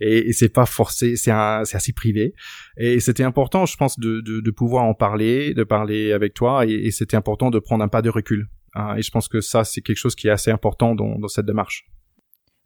et, 0.00 0.32
c'est 0.32 0.50
pas 0.50 0.66
forcé, 0.66 1.16
c'est 1.16 1.32
c'est 1.64 1.76
assez 1.76 1.92
privé 1.92 2.34
et 2.76 3.00
c'était 3.00 3.22
important, 3.22 3.64
je 3.66 3.76
pense, 3.76 3.98
de, 3.98 4.20
de, 4.20 4.40
de 4.40 4.50
pouvoir 4.50 4.84
en 4.84 4.94
parler, 4.94 5.54
de 5.54 5.64
parler 5.64 6.12
avec 6.12 6.34
toi 6.34 6.66
et, 6.66 6.72
et 6.72 6.90
c'était 6.90 7.16
important 7.16 7.50
de 7.50 7.58
prendre 7.58 7.82
un 7.82 7.88
pas 7.88 8.02
de 8.02 8.10
recul. 8.10 8.48
Hein, 8.74 8.96
et 8.96 9.02
je 9.02 9.10
pense 9.10 9.28
que 9.28 9.40
ça, 9.40 9.64
c'est 9.64 9.80
quelque 9.80 9.96
chose 9.96 10.14
qui 10.14 10.28
est 10.28 10.30
assez 10.30 10.50
important 10.50 10.94
dans, 10.94 11.18
dans 11.18 11.28
cette 11.28 11.46
démarche. 11.46 11.86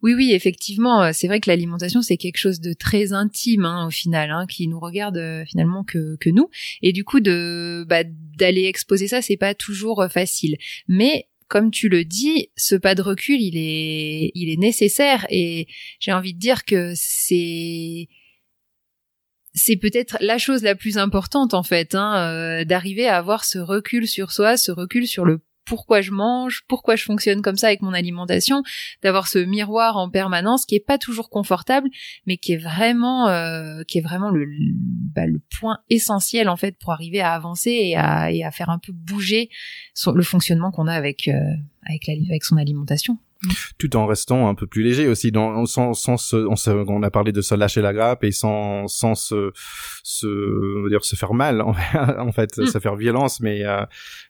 Oui, 0.02 0.14
oui, 0.14 0.32
effectivement, 0.32 1.02
euh, 1.02 1.10
c'est 1.12 1.26
vrai 1.26 1.40
que 1.40 1.50
l'alimentation 1.50 2.00
c'est 2.00 2.16
quelque 2.16 2.38
chose 2.38 2.60
de 2.60 2.72
très 2.72 3.12
intime 3.12 3.66
hein, 3.66 3.86
au 3.86 3.90
final, 3.90 4.30
hein, 4.30 4.46
qui 4.48 4.66
nous 4.66 4.80
regarde 4.80 5.18
euh, 5.18 5.44
finalement 5.44 5.84
que, 5.84 6.16
nous, 6.30 6.48
et 6.80 6.92
du 6.92 7.04
coup 7.04 7.20
de 7.20 7.84
bah, 7.86 8.02
d'aller 8.04 8.64
exposer 8.64 9.08
ça, 9.08 9.20
c'est 9.20 9.36
pas 9.36 9.54
toujours 9.54 10.00
euh, 10.02 10.08
facile. 10.08 10.56
Mais 10.88 11.28
comme 11.48 11.70
tu 11.70 11.88
le 11.88 12.04
dis, 12.04 12.50
ce 12.56 12.76
pas 12.76 12.94
de 12.94 13.02
recul, 13.02 13.40
il 13.40 13.58
est 13.58 14.30
il 14.34 14.50
est 14.50 14.56
nécessaire, 14.56 15.26
et 15.28 15.66
j'ai 15.98 16.12
envie 16.12 16.32
de 16.32 16.38
dire 16.38 16.64
que 16.64 16.92
c'est 16.96 18.08
c'est 19.52 19.76
peut-être 19.76 20.16
la 20.20 20.38
chose 20.38 20.62
la 20.62 20.74
plus 20.76 20.96
importante 20.96 21.54
en 21.54 21.62
fait, 21.64 21.94
hein, 21.94 22.64
d'arriver 22.64 23.06
à 23.06 23.18
avoir 23.18 23.44
ce 23.44 23.58
recul 23.58 24.06
sur 24.08 24.32
soi, 24.32 24.56
ce 24.56 24.70
recul 24.72 25.06
sur 25.06 25.24
le 25.24 25.40
pourquoi 25.70 26.00
je 26.00 26.10
mange, 26.10 26.62
pourquoi 26.66 26.96
je 26.96 27.04
fonctionne 27.04 27.42
comme 27.42 27.56
ça 27.56 27.68
avec 27.68 27.80
mon 27.80 27.92
alimentation, 27.92 28.64
d'avoir 29.04 29.28
ce 29.28 29.38
miroir 29.38 29.96
en 29.96 30.10
permanence 30.10 30.66
qui 30.66 30.74
est 30.74 30.84
pas 30.84 30.98
toujours 30.98 31.30
confortable, 31.30 31.88
mais 32.26 32.38
qui 32.38 32.54
est 32.54 32.56
vraiment, 32.56 33.28
euh, 33.28 33.84
qui 33.86 33.98
est 33.98 34.00
vraiment 34.00 34.30
le, 34.30 34.46
bah, 35.14 35.26
le 35.26 35.40
point 35.60 35.78
essentiel 35.88 36.48
en 36.48 36.56
fait 36.56 36.76
pour 36.76 36.92
arriver 36.92 37.20
à 37.20 37.34
avancer 37.34 37.70
et 37.70 37.96
à, 37.96 38.32
et 38.32 38.42
à 38.42 38.50
faire 38.50 38.68
un 38.68 38.80
peu 38.80 38.92
bouger 38.92 39.48
le 40.12 40.24
fonctionnement 40.24 40.72
qu'on 40.72 40.88
a 40.88 40.92
avec 40.92 41.28
euh, 41.28 41.38
avec, 41.86 42.08
la, 42.08 42.14
avec 42.28 42.42
son 42.42 42.56
alimentation 42.56 43.16
tout 43.78 43.96
en 43.96 44.06
restant 44.06 44.48
un 44.48 44.54
peu 44.54 44.66
plus 44.66 44.82
léger 44.82 45.08
aussi 45.08 45.32
dans 45.32 45.64
sans 45.66 45.94
sans 45.94 46.16
se, 46.16 46.36
on, 46.36 46.56
se, 46.56 46.70
on 46.70 47.02
a 47.02 47.10
parlé 47.10 47.32
de 47.32 47.40
se 47.40 47.54
lâcher 47.54 47.80
la 47.80 47.92
grappe 47.92 48.24
et 48.24 48.32
sans 48.32 48.86
sans 48.88 49.14
se 49.14 49.52
se 50.02 50.26
on 50.78 50.82
va 50.82 50.88
dire 50.88 51.04
se 51.04 51.16
faire 51.16 51.34
mal 51.34 51.62
en, 51.62 51.72
fait 52.32 52.58
mm. 52.58 52.66
se 52.66 52.78
faire 52.78 52.96
violence 52.96 53.40
mais 53.40 53.64
euh, 53.64 53.84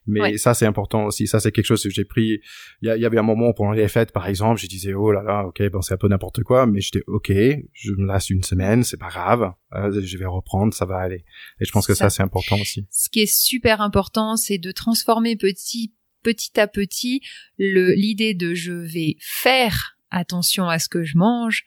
mais 0.06 0.38
ça 0.38 0.54
c'est 0.54 0.66
important 0.66 1.04
aussi. 1.04 1.26
Ça 1.26 1.40
c'est 1.40 1.52
quelque 1.52 1.66
chose 1.66 1.82
que 1.82 1.90
j'ai 1.90 2.04
pris 2.04 2.40
il 2.82 2.94
y, 2.94 3.00
y, 3.00 3.06
avait 3.06 3.18
un 3.18 3.22
moment 3.22 3.52
pendant 3.52 3.72
les 3.72 3.88
fêtes 3.88 4.12
par 4.12 4.26
exemple 4.26 4.60
je 4.60 4.66
disais 4.66 4.94
oh 4.94 5.12
là 5.12 5.22
là 5.22 5.44
ok 5.46 5.62
bon 5.70 5.82
c'est 5.82 5.94
un 5.94 5.98
peu 5.98 6.08
n'importe 6.08 6.42
quoi 6.42 6.66
mais 6.66 6.80
j'étais 6.80 7.02
ok 7.06 7.32
je 7.72 7.92
me 7.92 8.06
lasse 8.06 8.30
une 8.30 8.42
semaine 8.42 8.84
c'est 8.84 8.96
pas 8.96 9.08
grave 9.08 9.52
euh, 9.74 10.00
je 10.04 10.16
vais 10.16 10.26
reprendre 10.26 10.74
ça 10.74 10.84
va 10.84 10.98
aller. 10.98 11.24
Et 11.60 11.64
je 11.64 11.72
pense 11.72 11.86
que 11.86 11.94
ça. 11.94 12.10
c'est 12.10 12.22
important 12.22 12.56
aussi. 12.60 12.86
Ce 12.90 13.08
qui 13.08 13.20
est 13.20 13.32
super 13.32 13.80
important 13.80 14.36
c'est 14.36 14.58
de 14.58 14.72
transformer 14.72 15.36
petit 15.36 15.94
petit 16.22 16.58
à 16.58 16.66
petit 16.66 17.22
l'idée 17.58 18.34
de 18.34 18.54
je 18.54 18.72
vais 18.72 19.16
faire 19.20 19.96
attention 20.10 20.68
à 20.68 20.78
ce 20.78 20.88
que 20.88 21.04
je 21.04 21.16
mange 21.16 21.64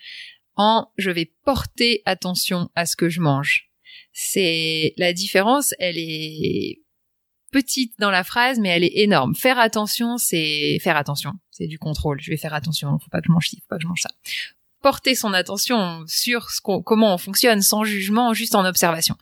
en 0.56 0.88
je 0.98 1.10
vais 1.10 1.32
porter 1.46 2.02
attention 2.06 2.70
à 2.76 2.86
ce 2.86 2.96
que 2.96 3.10
je 3.10 3.22
mange. 3.22 3.70
C'est 4.12 4.94
la 4.98 5.14
différence, 5.14 5.74
elle 5.80 5.98
est 5.98 6.82
petite 7.52 7.94
dans 8.00 8.12
la 8.12 8.24
phrase, 8.24 8.60
mais 8.60 8.70
elle 8.70 8.84
est 8.84 8.98
énorme. 8.98 9.36
Faire 9.36 9.60
attention, 9.60 10.18
c'est 10.18 10.78
faire 10.80 10.98
attention, 10.98 11.34
c'est 11.52 11.68
du 11.68 11.80
contrôle. 11.80 12.20
Je 12.22 12.30
vais 12.32 12.38
faire 12.38 12.54
attention, 12.54 12.98
faut 13.00 13.10
pas 13.10 13.22
que 13.22 13.28
je 13.28 13.32
mange 13.32 13.50
ci, 13.50 13.58
faut 13.58 13.68
pas 13.70 13.78
que 13.78 13.84
je 13.84 13.88
mange 13.88 14.02
ça 14.02 14.10
porter 14.84 15.16
son 15.16 15.34
attention 15.34 16.04
sur 16.08 16.52
ce 16.52 16.62
comment 16.62 17.16
on 17.16 17.18
fonctionne 17.18 17.62
sans 17.62 17.84
jugement, 17.84 18.34
juste 18.34 18.54
en 18.54 18.66
observation. 18.66 19.16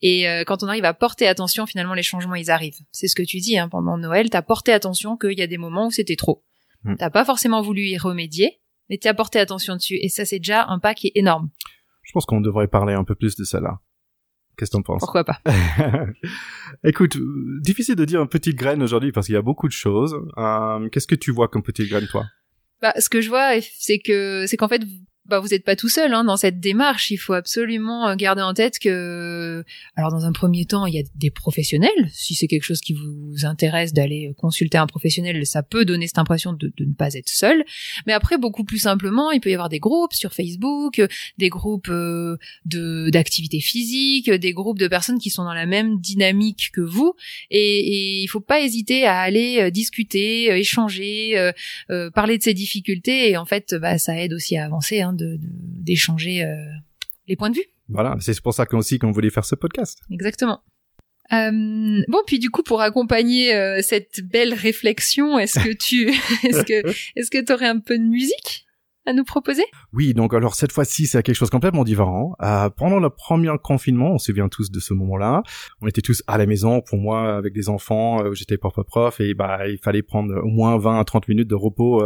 Et 0.00 0.28
euh, 0.28 0.44
quand 0.46 0.62
on 0.62 0.68
arrive 0.68 0.84
à 0.84 0.94
porter 0.94 1.26
attention, 1.26 1.66
finalement, 1.66 1.92
les 1.92 2.02
changements, 2.02 2.36
ils 2.36 2.50
arrivent. 2.50 2.78
C'est 2.92 3.08
ce 3.08 3.14
que 3.14 3.24
tu 3.24 3.38
dis, 3.38 3.58
hein, 3.58 3.68
pendant 3.68 3.98
Noël, 3.98 4.30
t'as 4.30 4.42
porté 4.42 4.72
attention 4.72 5.18
qu'il 5.18 5.38
y 5.38 5.42
a 5.42 5.46
des 5.46 5.58
moments 5.58 5.88
où 5.88 5.90
c'était 5.90 6.16
trop. 6.16 6.44
Mm. 6.84 6.94
T'as 6.96 7.10
pas 7.10 7.24
forcément 7.24 7.60
voulu 7.60 7.82
y 7.82 7.98
remédier, 7.98 8.60
mais 8.88 8.96
t'as 8.96 9.12
porté 9.12 9.40
attention 9.40 9.74
dessus. 9.74 9.98
Et 10.00 10.08
ça, 10.08 10.24
c'est 10.24 10.38
déjà 10.38 10.64
un 10.68 10.78
pas 10.78 10.94
qui 10.94 11.08
est 11.08 11.12
énorme. 11.16 11.50
Je 12.02 12.12
pense 12.12 12.24
qu'on 12.24 12.40
devrait 12.40 12.68
parler 12.68 12.94
un 12.94 13.04
peu 13.04 13.16
plus 13.16 13.36
de 13.36 13.44
ça 13.44 13.60
là. 13.60 13.80
Qu'est-ce 14.56 14.70
que 14.70 14.76
t'en 14.76 14.82
penses? 14.82 15.00
Pourquoi 15.00 15.24
pas 15.24 15.40
Écoute, 16.84 17.16
difficile 17.60 17.94
de 17.94 18.04
dire 18.04 18.20
une 18.20 18.28
petite 18.28 18.56
graine 18.56 18.82
aujourd'hui 18.82 19.12
parce 19.12 19.26
qu'il 19.26 19.34
y 19.34 19.38
a 19.38 19.42
beaucoup 19.42 19.68
de 19.68 19.72
choses. 19.72 20.16
Euh, 20.36 20.88
Qu'est-ce 20.88 21.06
que 21.06 21.14
tu 21.14 21.30
vois 21.30 21.46
comme 21.48 21.62
petite 21.62 21.88
graine, 21.88 22.08
toi? 22.08 22.24
Bah, 22.80 22.94
ce 22.98 23.08
que 23.08 23.20
je 23.20 23.28
vois, 23.28 23.60
c'est 23.78 23.98
que 23.98 24.46
c'est 24.46 24.56
qu'en 24.56 24.68
fait, 24.68 24.82
bah 25.28 25.40
vous 25.40 25.48
n'êtes 25.48 25.64
pas 25.64 25.76
tout 25.76 25.90
seul 25.90 26.14
hein, 26.14 26.24
dans 26.24 26.38
cette 26.38 26.58
démarche. 26.58 27.10
Il 27.10 27.18
faut 27.18 27.34
absolument 27.34 28.08
euh, 28.08 28.16
garder 28.16 28.40
en 28.40 28.54
tête 28.54 28.78
que, 28.78 29.62
alors 29.94 30.10
dans 30.10 30.24
un 30.24 30.32
premier 30.32 30.64
temps, 30.64 30.86
il 30.86 30.94
y 30.94 30.98
a 30.98 31.02
des 31.14 31.30
professionnels. 31.30 31.90
Si 32.12 32.34
c'est 32.34 32.46
quelque 32.46 32.62
chose 32.62 32.80
qui 32.80 32.94
vous 32.94 33.44
intéresse 33.44 33.92
d'aller 33.92 34.32
consulter 34.38 34.78
un 34.78 34.86
professionnel, 34.86 35.44
ça 35.44 35.62
peut 35.62 35.84
donner 35.84 36.06
cette 36.06 36.18
impression 36.18 36.54
de, 36.54 36.72
ne 36.80 36.94
pas 36.94 37.12
être 37.12 37.28
seul. 37.28 37.64
Mais 38.06 38.14
après, 38.14 38.38
beaucoup 38.38 38.64
plus 38.64 38.78
simplement, 38.78 39.30
il 39.30 39.40
peut 39.40 39.50
y 39.50 39.54
avoir 39.54 39.68
des 39.68 39.80
groupes 39.80 40.14
sur 40.14 40.32
Facebook, 40.32 41.02
des 41.36 41.48
groupes 41.50 41.88
euh, 41.90 42.38
de 42.64 43.10
d'activités 43.10 43.60
physiques, 43.60 44.30
des 44.30 44.52
groupes 44.52 44.78
de 44.78 44.88
personnes 44.88 45.18
qui 45.18 45.30
sont 45.30 45.44
dans 45.44 45.54
la 45.54 45.66
même 45.66 46.00
dynamique 46.00 46.70
que 46.72 46.80
vous. 46.80 47.14
Et, 47.50 47.58
et 47.58 48.22
il 48.22 48.28
faut 48.28 48.40
pas 48.40 48.60
hésiter 48.60 49.04
à 49.04 49.18
aller 49.18 49.60
euh, 49.60 49.70
discuter, 49.70 50.56
échanger, 50.58 51.52
parler 52.14 52.38
de 52.38 52.42
ses 52.42 52.54
difficultés. 52.54 53.30
Et 53.30 53.36
en 53.36 53.44
fait, 53.44 53.74
bah, 53.74 53.98
ça 53.98 54.18
aide 54.18 54.32
aussi 54.32 54.56
à 54.56 54.64
avancer. 54.64 55.00
Hein, 55.00 55.17
d'échanger 55.18 56.44
euh, 56.44 56.54
les 57.26 57.36
points 57.36 57.50
de 57.50 57.56
vue. 57.56 57.66
Voilà, 57.88 58.16
c'est 58.20 58.40
pour 58.40 58.54
ça 58.54 58.66
qu'on 58.66 58.78
aussi 58.78 58.98
qu'on 58.98 59.12
voulait 59.12 59.30
faire 59.30 59.44
ce 59.44 59.54
podcast. 59.54 59.98
Exactement. 60.10 60.60
Euh, 61.32 62.02
bon, 62.08 62.18
puis 62.26 62.38
du 62.38 62.50
coup, 62.50 62.62
pour 62.62 62.80
accompagner 62.80 63.54
euh, 63.54 63.80
cette 63.82 64.20
belle 64.22 64.54
réflexion, 64.54 65.38
est-ce 65.38 65.58
que 65.58 65.74
tu, 65.74 66.08
est-ce 66.46 66.62
que, 66.62 66.88
est-ce 67.16 67.30
que 67.30 67.44
tu 67.44 67.52
aurais 67.52 67.68
un 67.68 67.80
peu 67.80 67.98
de 67.98 68.04
musique 68.04 68.66
à 69.04 69.12
nous 69.12 69.24
proposer? 69.24 69.64
Oui, 69.92 70.14
donc 70.14 70.32
alors 70.32 70.54
cette 70.54 70.72
fois-ci, 70.72 71.06
c'est 71.06 71.22
quelque 71.22 71.36
chose 71.36 71.50
complètement 71.50 71.84
différent. 71.84 72.34
Euh, 72.42 72.70
pendant 72.70 72.98
le 72.98 73.10
premier 73.10 73.52
confinement, 73.62 74.12
on 74.12 74.18
se 74.18 74.26
souvient 74.26 74.48
tous 74.48 74.70
de 74.70 74.80
ce 74.80 74.94
moment-là. 74.94 75.42
On 75.82 75.86
était 75.86 76.02
tous 76.02 76.22
à 76.26 76.38
la 76.38 76.46
maison, 76.46 76.80
pour 76.80 76.98
moi, 76.98 77.36
avec 77.36 77.52
des 77.52 77.68
enfants. 77.68 78.22
Euh, 78.24 78.32
J'étais 78.32 78.56
prof 78.56 78.74
prof 78.86 79.20
et 79.20 79.34
bah 79.34 79.68
il 79.68 79.78
fallait 79.78 80.02
prendre 80.02 80.34
au 80.42 80.48
moins 80.48 80.78
20 80.78 80.98
à 80.98 81.04
30 81.04 81.28
minutes 81.28 81.48
de 81.48 81.54
repos 81.54 82.02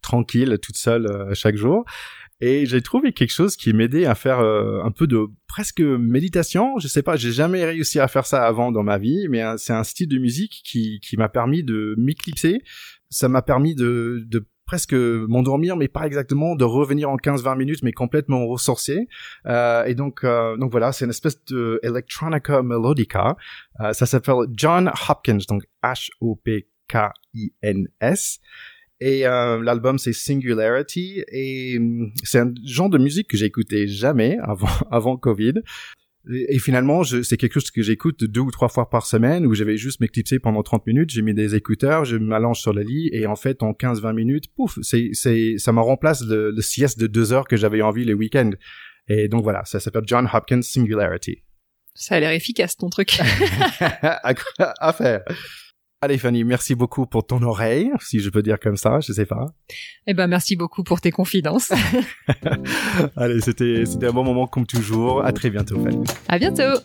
tranquille, 0.00 0.58
toute 0.62 0.76
seule 0.76 1.34
chaque 1.34 1.56
jour. 1.56 1.84
Et 2.40 2.66
j'ai 2.66 2.82
trouvé 2.82 3.12
quelque 3.12 3.32
chose 3.32 3.56
qui 3.56 3.72
m'aidait 3.72 4.06
à 4.06 4.14
faire 4.14 4.40
euh, 4.40 4.82
un 4.82 4.90
peu 4.90 5.06
de 5.06 5.26
presque 5.46 5.80
méditation. 5.80 6.78
Je 6.78 6.88
sais 6.88 7.02
pas, 7.02 7.16
j'ai 7.16 7.32
jamais 7.32 7.64
réussi 7.64 8.00
à 8.00 8.08
faire 8.08 8.26
ça 8.26 8.44
avant 8.44 8.72
dans 8.72 8.82
ma 8.82 8.98
vie, 8.98 9.28
mais 9.28 9.42
euh, 9.42 9.56
c'est 9.56 9.72
un 9.72 9.84
style 9.84 10.08
de 10.08 10.18
musique 10.18 10.62
qui, 10.64 11.00
qui 11.00 11.16
m'a 11.16 11.28
permis 11.28 11.62
de 11.62 11.94
m'éclipser. 11.96 12.62
Ça 13.10 13.28
m'a 13.28 13.42
permis 13.42 13.74
de, 13.74 14.24
de 14.26 14.46
presque 14.66 14.94
m'endormir, 14.94 15.76
mais 15.76 15.88
pas 15.88 16.06
exactement, 16.06 16.56
de 16.56 16.64
revenir 16.64 17.10
en 17.10 17.16
15-20 17.16 17.56
minutes, 17.56 17.82
mais 17.82 17.92
complètement 17.92 18.46
ressourcé. 18.46 19.08
Euh, 19.46 19.84
et 19.84 19.94
donc, 19.94 20.24
euh, 20.24 20.56
donc 20.56 20.70
voilà, 20.70 20.92
c'est 20.92 21.04
une 21.04 21.10
espèce 21.10 21.44
de 21.44 21.78
electronica 21.82 22.62
melodica. 22.62 23.36
Euh, 23.80 23.92
ça 23.92 24.06
s'appelle 24.06 24.46
John 24.52 24.90
Hopkins, 25.08 25.40
donc 25.48 25.64
H-O-P-K-I-N-S. 25.82 26.70
Et 29.00 29.26
euh, 29.26 29.62
l'album 29.62 29.98
c'est 29.98 30.12
Singularity 30.12 31.24
et 31.28 31.78
hum, 31.78 32.12
c'est 32.22 32.38
un 32.38 32.52
genre 32.64 32.90
de 32.90 32.98
musique 32.98 33.28
que 33.28 33.36
j'écoutais 33.36 33.86
jamais 33.86 34.38
avant 34.42 34.68
avant 34.90 35.16
Covid. 35.16 35.54
Et, 36.32 36.58
finalement, 36.58 37.04
c'est 37.04 37.36
quelque 37.36 37.52
chose 37.52 37.70
que 37.70 37.82
j'écoute 37.82 38.24
deux 38.24 38.40
ou 38.40 38.50
trois 38.50 38.70
fois 38.70 38.88
par 38.88 39.04
semaine 39.04 39.44
où 39.44 39.52
j'avais 39.52 39.76
juste 39.76 40.00
m'éclipser 40.00 40.38
pendant 40.38 40.62
30 40.62 40.86
minutes, 40.86 41.10
j'ai 41.10 41.20
mis 41.20 41.34
des 41.34 41.54
écouteurs, 41.54 42.06
je 42.06 42.16
m'allonge 42.16 42.60
sur 42.60 42.72
le 42.72 42.80
lit 42.80 43.10
et 43.12 43.26
en 43.26 43.36
fait 43.36 43.62
en 43.62 43.72
15-20 43.72 44.14
minutes, 44.14 44.44
pouf, 44.56 44.78
c'est 44.80 45.10
c'est 45.12 45.56
ça 45.58 45.72
me 45.72 45.80
remplace 45.80 46.24
le, 46.24 46.50
le 46.50 46.62
sieste 46.62 46.98
de 46.98 47.06
deux 47.06 47.34
heures 47.34 47.46
que 47.46 47.58
j'avais 47.58 47.82
envie 47.82 48.06
les 48.06 48.14
week-ends. 48.14 48.52
Et 49.08 49.28
donc 49.28 49.42
voilà, 49.42 49.66
ça 49.66 49.80
s'appelle 49.80 50.04
John 50.06 50.26
Hopkins 50.32 50.62
Singularity. 50.62 51.42
Ça 51.94 52.16
a 52.16 52.20
l'air 52.20 52.30
efficace 52.30 52.76
ton 52.76 52.88
truc. 52.88 53.18
à 53.80 54.92
faire? 54.92 55.22
Allez 56.04 56.18
Fanny, 56.18 56.44
merci 56.44 56.74
beaucoup 56.74 57.06
pour 57.06 57.26
ton 57.26 57.40
oreille, 57.40 57.90
si 57.98 58.20
je 58.20 58.28
peux 58.28 58.42
dire 58.42 58.60
comme 58.60 58.76
ça, 58.76 59.00
je 59.00 59.10
sais 59.10 59.24
pas. 59.24 59.46
Eh 60.06 60.12
ben 60.12 60.26
merci 60.26 60.54
beaucoup 60.54 60.84
pour 60.84 61.00
tes 61.00 61.10
confidences. 61.10 61.72
Allez, 63.16 63.40
c'était 63.40 63.86
c'était 63.86 64.08
un 64.08 64.12
bon 64.12 64.22
moment 64.22 64.46
comme 64.46 64.66
toujours. 64.66 65.24
À 65.24 65.32
très 65.32 65.48
bientôt 65.48 65.82
Fanny. 65.82 66.04
À 66.28 66.38
bientôt. 66.38 66.78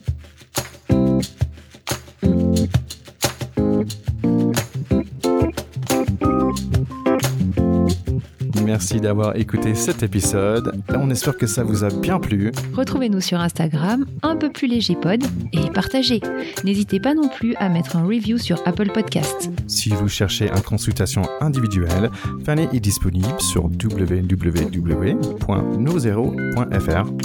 Merci 8.70 9.02
d'avoir 9.02 9.36
écouté 9.36 9.74
cet 9.74 10.04
épisode. 10.04 10.80
On 10.90 11.10
espère 11.10 11.36
que 11.36 11.48
ça 11.48 11.64
vous 11.64 11.84
a 11.84 11.90
bien 11.90 12.20
plu. 12.20 12.52
Retrouvez-nous 12.76 13.20
sur 13.20 13.40
Instagram, 13.40 14.06
un 14.22 14.36
peu 14.36 14.52
plus 14.52 14.68
léger 14.68 14.96
pod, 14.96 15.24
et 15.54 15.72
partagez. 15.74 16.22
N'hésitez 16.64 17.00
pas 17.00 17.16
non 17.16 17.30
plus 17.30 17.56
à 17.56 17.68
mettre 17.68 17.96
un 17.96 18.04
review 18.04 18.38
sur 18.38 18.62
Apple 18.68 18.92
Podcasts. 18.92 19.50
Si 19.66 19.90
vous 19.90 20.08
cherchez 20.08 20.52
une 20.52 20.62
consultation 20.62 21.24
individuelle, 21.42 22.12
Fanny 22.46 22.68
est 22.72 22.80
disponible 22.80 23.34
sur 23.40 23.64
www.nozero.fr 23.64 24.54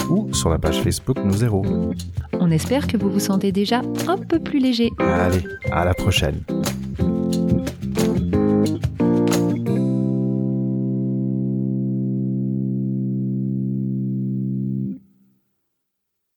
ou 0.09 0.33
sur 0.33 0.49
la 0.49 0.57
page 0.57 0.81
Facebook 0.81 1.23
Nozero. 1.23 1.63
On 2.39 2.49
espère 2.49 2.87
que 2.87 2.97
vous 2.97 3.11
vous 3.11 3.19
sentez 3.19 3.51
déjà 3.51 3.83
un 4.07 4.17
peu 4.17 4.39
plus 4.39 4.57
léger. 4.57 4.89
Allez, 4.97 5.43
à 5.71 5.85
la 5.85 5.93
prochaine. 5.93 6.41